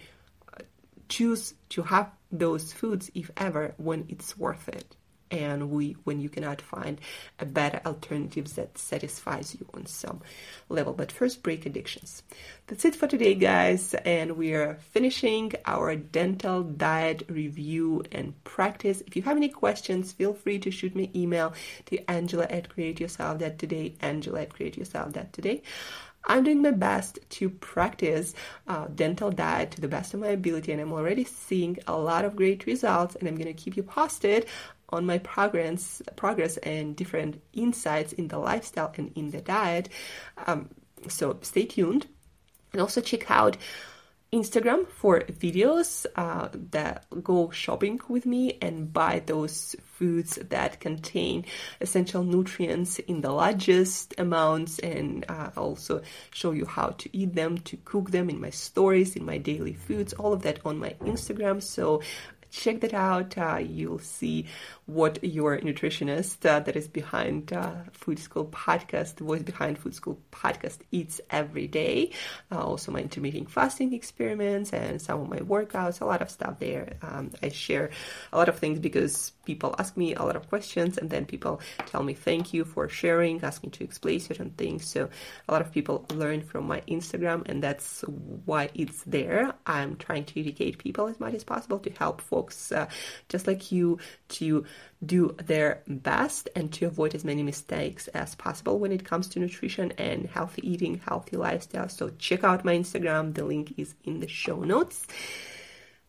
uh, 0.53 0.63
choose 1.09 1.55
to 1.71 1.83
have 1.83 2.11
those 2.33 2.73
foods, 2.73 3.11
if 3.15 3.31
ever, 3.37 3.75
when 3.77 4.05
it's 4.09 4.37
worth 4.37 4.69
it 4.69 4.97
and 5.31 5.71
we 5.71 5.97
when 6.05 6.21
you 6.21 6.29
cannot 6.29 6.61
find 6.61 7.01
a 7.39 7.47
better 7.47 7.81
alternatives 7.85 8.55
that 8.55 8.79
satisfies 8.79 9.57
you 9.59 9.67
on 9.75 9.87
some 9.87 10.21
level. 10.69 10.93
But 10.93 11.12
first 11.12 11.43
break 11.43 11.67
addictions. 11.67 12.23
That's 12.67 12.85
it 12.85 12.97
for 12.97 13.07
today 13.07 13.35
guys 13.35 13.95
and 13.95 14.37
we 14.37 14.55
are 14.55 14.79
finishing 14.93 15.53
our 15.65 15.97
dental 15.97 16.62
diet 16.62 17.25
review 17.29 18.03
and 18.12 18.33
practice. 18.45 19.03
If 19.07 19.17
you 19.17 19.23
have 19.23 19.37
any 19.37 19.49
questions 19.49 20.12
feel 20.12 20.35
free 20.35 20.59
to 20.61 20.71
shoot 20.71 20.95
me 20.95 21.11
email 21.15 21.55
to 21.87 22.11
angela 22.11 22.45
at 22.45 22.69
create 22.69 23.01
yourself 23.01 23.39
that 23.39 23.59
today 23.59 23.95
angela 24.01 24.43
at 24.43 24.55
create 24.55 24.77
yourself 24.77 25.12
that 25.15 25.33
today 25.33 25.62
I'm 26.29 26.43
doing 26.43 26.61
my 26.61 26.73
best 26.73 27.19
to 27.31 27.49
practice 27.49 28.35
uh, 28.67 28.87
dental 28.93 29.31
diet 29.31 29.71
to 29.73 29.81
the 29.81 29.89
best 29.89 30.12
of 30.12 30.21
my 30.21 30.29
ability, 30.29 30.73
and 30.73 30.81
I'm 30.81 30.93
already 30.93 31.25
seeing 31.25 31.79
a 31.87 31.97
lot 31.97 32.25
of 32.25 32.35
great 32.35 32.67
results. 32.67 33.15
And 33.15 33.29
I'm 33.29 33.37
going 33.37 33.47
to 33.47 33.53
keep 33.53 33.77
you 33.77 33.85
posted 33.85 34.47
on 34.90 35.07
my 35.07 35.18
progress, 35.18 36.03
progress 36.16 36.57
and 36.59 36.96
different 36.96 37.42
insights 37.53 38.12
in 38.12 38.29
the 38.29 38.38
lifestyle 38.38 38.92
and 38.96 39.12
in 39.14 39.31
the 39.31 39.40
diet. 39.40 39.88
Um, 40.46 40.70
so 41.09 41.38
stay 41.42 41.66
tuned, 41.66 42.07
and 42.72 42.81
also 42.81 43.01
check 43.01 43.31
out 43.31 43.57
Instagram 44.33 44.88
for 44.88 45.20
videos 45.20 46.05
uh, 46.16 46.49
that 46.72 47.07
go 47.22 47.49
shopping 47.51 48.01
with 48.09 48.27
me 48.27 48.59
and 48.61 48.92
buy 48.92 49.22
those 49.25 49.77
foods 49.85 50.35
that 50.51 50.81
contain 50.81 51.44
essential 51.81 52.25
nutrients 52.25 52.99
in 52.99 53.20
the 53.20 53.31
largest 53.31 54.14
amounts 54.18 54.81
and 54.81 55.25
uh, 55.29 55.51
also 55.57 56.03
show 56.33 56.51
you 56.51 56.66
how 56.66 56.88
to 56.88 57.16
eat 57.16 57.35
them, 57.35 57.57
to 57.59 57.77
cook 57.79 58.11
them 58.11 58.29
in 58.29 58.40
my 58.40 58.51
stories, 58.51 59.14
in 59.14 59.25
my 59.25 59.38
daily 59.38 59.75
foods, 59.75 60.12
all 60.14 60.33
of 60.33 60.42
that 60.42 60.59
on 60.64 60.77
my 60.77 60.90
Instagram. 61.03 61.62
So 61.62 62.03
check 62.57 62.81
that 62.81 62.95
out. 62.95 63.37
Uh, 63.37 63.59
you'll 63.59 63.99
see 63.99 64.47
what 64.87 65.23
your 65.23 65.59
nutritionist 65.59 66.47
uh, 66.49 66.61
that 66.61 66.77
is 66.77 66.88
behind 66.88 67.53
uh, 67.53 67.73
Food 67.92 68.19
School 68.19 68.47
Podcast, 68.47 69.16
the 69.16 69.25
voice 69.25 69.42
behind 69.42 69.79
Food 69.79 69.95
School 69.95 70.19
Podcast, 70.33 70.79
eats 70.92 71.21
every 71.31 71.66
day. 71.66 72.12
Uh, 72.51 72.61
also, 72.61 72.92
my 72.92 73.01
intermittent 73.01 73.51
fasting 73.51 73.92
experiments 73.92 74.73
and 74.73 75.03
some 75.03 75.21
of 75.21 75.29
my 75.29 75.38
workouts, 75.38 76.01
a 76.01 76.05
lot 76.05 76.23
of 76.23 76.31
stuff 76.31 76.59
there. 76.59 76.97
Um, 77.03 77.31
I 77.42 77.51
share 77.51 77.90
a 78.33 78.37
lot 78.37 78.49
of 78.49 78.59
things 78.59 78.79
because 78.79 79.33
people 79.45 79.75
ask 79.79 79.97
me 79.97 80.14
a 80.14 80.23
lot 80.23 80.37
of 80.37 80.49
questions 80.49 80.99
and 80.99 81.11
then 81.11 81.27
people 81.27 81.61
tell 81.87 82.03
me 82.03 82.14
thank 82.14 82.55
you 82.55 82.64
for 82.64 82.88
sharing, 82.88 83.42
ask 83.42 83.62
me 83.62 83.71
to 83.71 83.85
explain 83.85 84.21
certain 84.21 84.51
things. 84.51 84.87
So, 84.87 85.09
a 85.49 85.53
lot 85.53 85.62
of 85.62 85.73
people 85.73 86.07
learn 86.14 86.42
from 86.42 86.66
my 86.66 86.81
Instagram, 86.83 87.49
and 87.49 87.62
that's 87.62 88.03
why 88.45 88.71
it's 88.75 89.03
there. 89.05 89.53
I'm 89.66 89.97
trying 89.97 90.25
to 90.27 90.40
educate 90.40 90.79
people 90.79 91.09
as 91.09 91.21
much 91.21 91.35
as 91.35 91.45
possible 91.45 91.79
to 91.81 91.90
help 91.90 92.21
folks 92.47 92.73
uh, 92.73 92.87
just 93.29 93.47
like 93.47 93.73
you 93.73 93.99
to 94.29 94.65
do 95.05 95.35
their 95.45 95.83
best 95.87 96.49
and 96.55 96.73
to 96.73 96.87
avoid 96.87 97.15
as 97.15 97.25
many 97.25 97.43
mistakes 97.43 98.09
as 98.09 98.35
possible 98.35 98.79
when 98.79 98.93
it 98.93 99.05
comes 99.05 99.29
to 99.29 99.41
nutrition 99.41 99.93
and 99.99 100.27
healthy 100.27 100.63
eating, 100.69 101.01
healthy 101.07 101.37
lifestyle. 101.37 101.89
So 101.89 102.11
check 102.19 102.45
out 102.45 102.65
my 102.65 102.77
Instagram. 102.77 103.35
The 103.35 103.45
link 103.45 103.75
is 103.77 103.95
in 104.05 104.21
the 104.21 104.29
show 104.29 104.61
notes. 104.61 105.07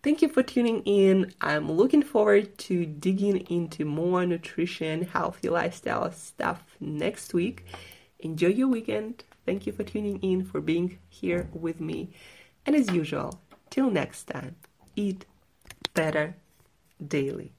Thank 0.04 0.22
you 0.22 0.30
for 0.30 0.44
tuning 0.44 0.84
in. 0.84 1.34
I'm 1.42 1.72
looking 1.72 2.04
forward 2.04 2.58
to 2.70 2.86
digging 2.86 3.38
into 3.50 3.84
more 3.84 4.26
nutrition, 4.26 5.04
healthy 5.04 5.50
lifestyle 5.50 6.12
stuff 6.12 6.64
next 6.80 7.34
week. 7.34 7.66
Enjoy 8.20 8.48
your 8.48 8.70
weekend. 8.70 9.24
Thank 9.46 9.66
you 9.66 9.74
for 9.74 9.84
tuning 9.84 10.20
in, 10.22 10.46
for 10.46 10.62
being 10.62 11.00
here 11.10 11.50
with 11.52 11.82
me. 11.82 12.10
And 12.66 12.76
as 12.76 12.92
usual, 12.92 13.42
till 13.70 13.90
next 13.90 14.26
time, 14.26 14.56
eat 14.96 15.26
better 15.98 16.36
daily. 17.06 17.57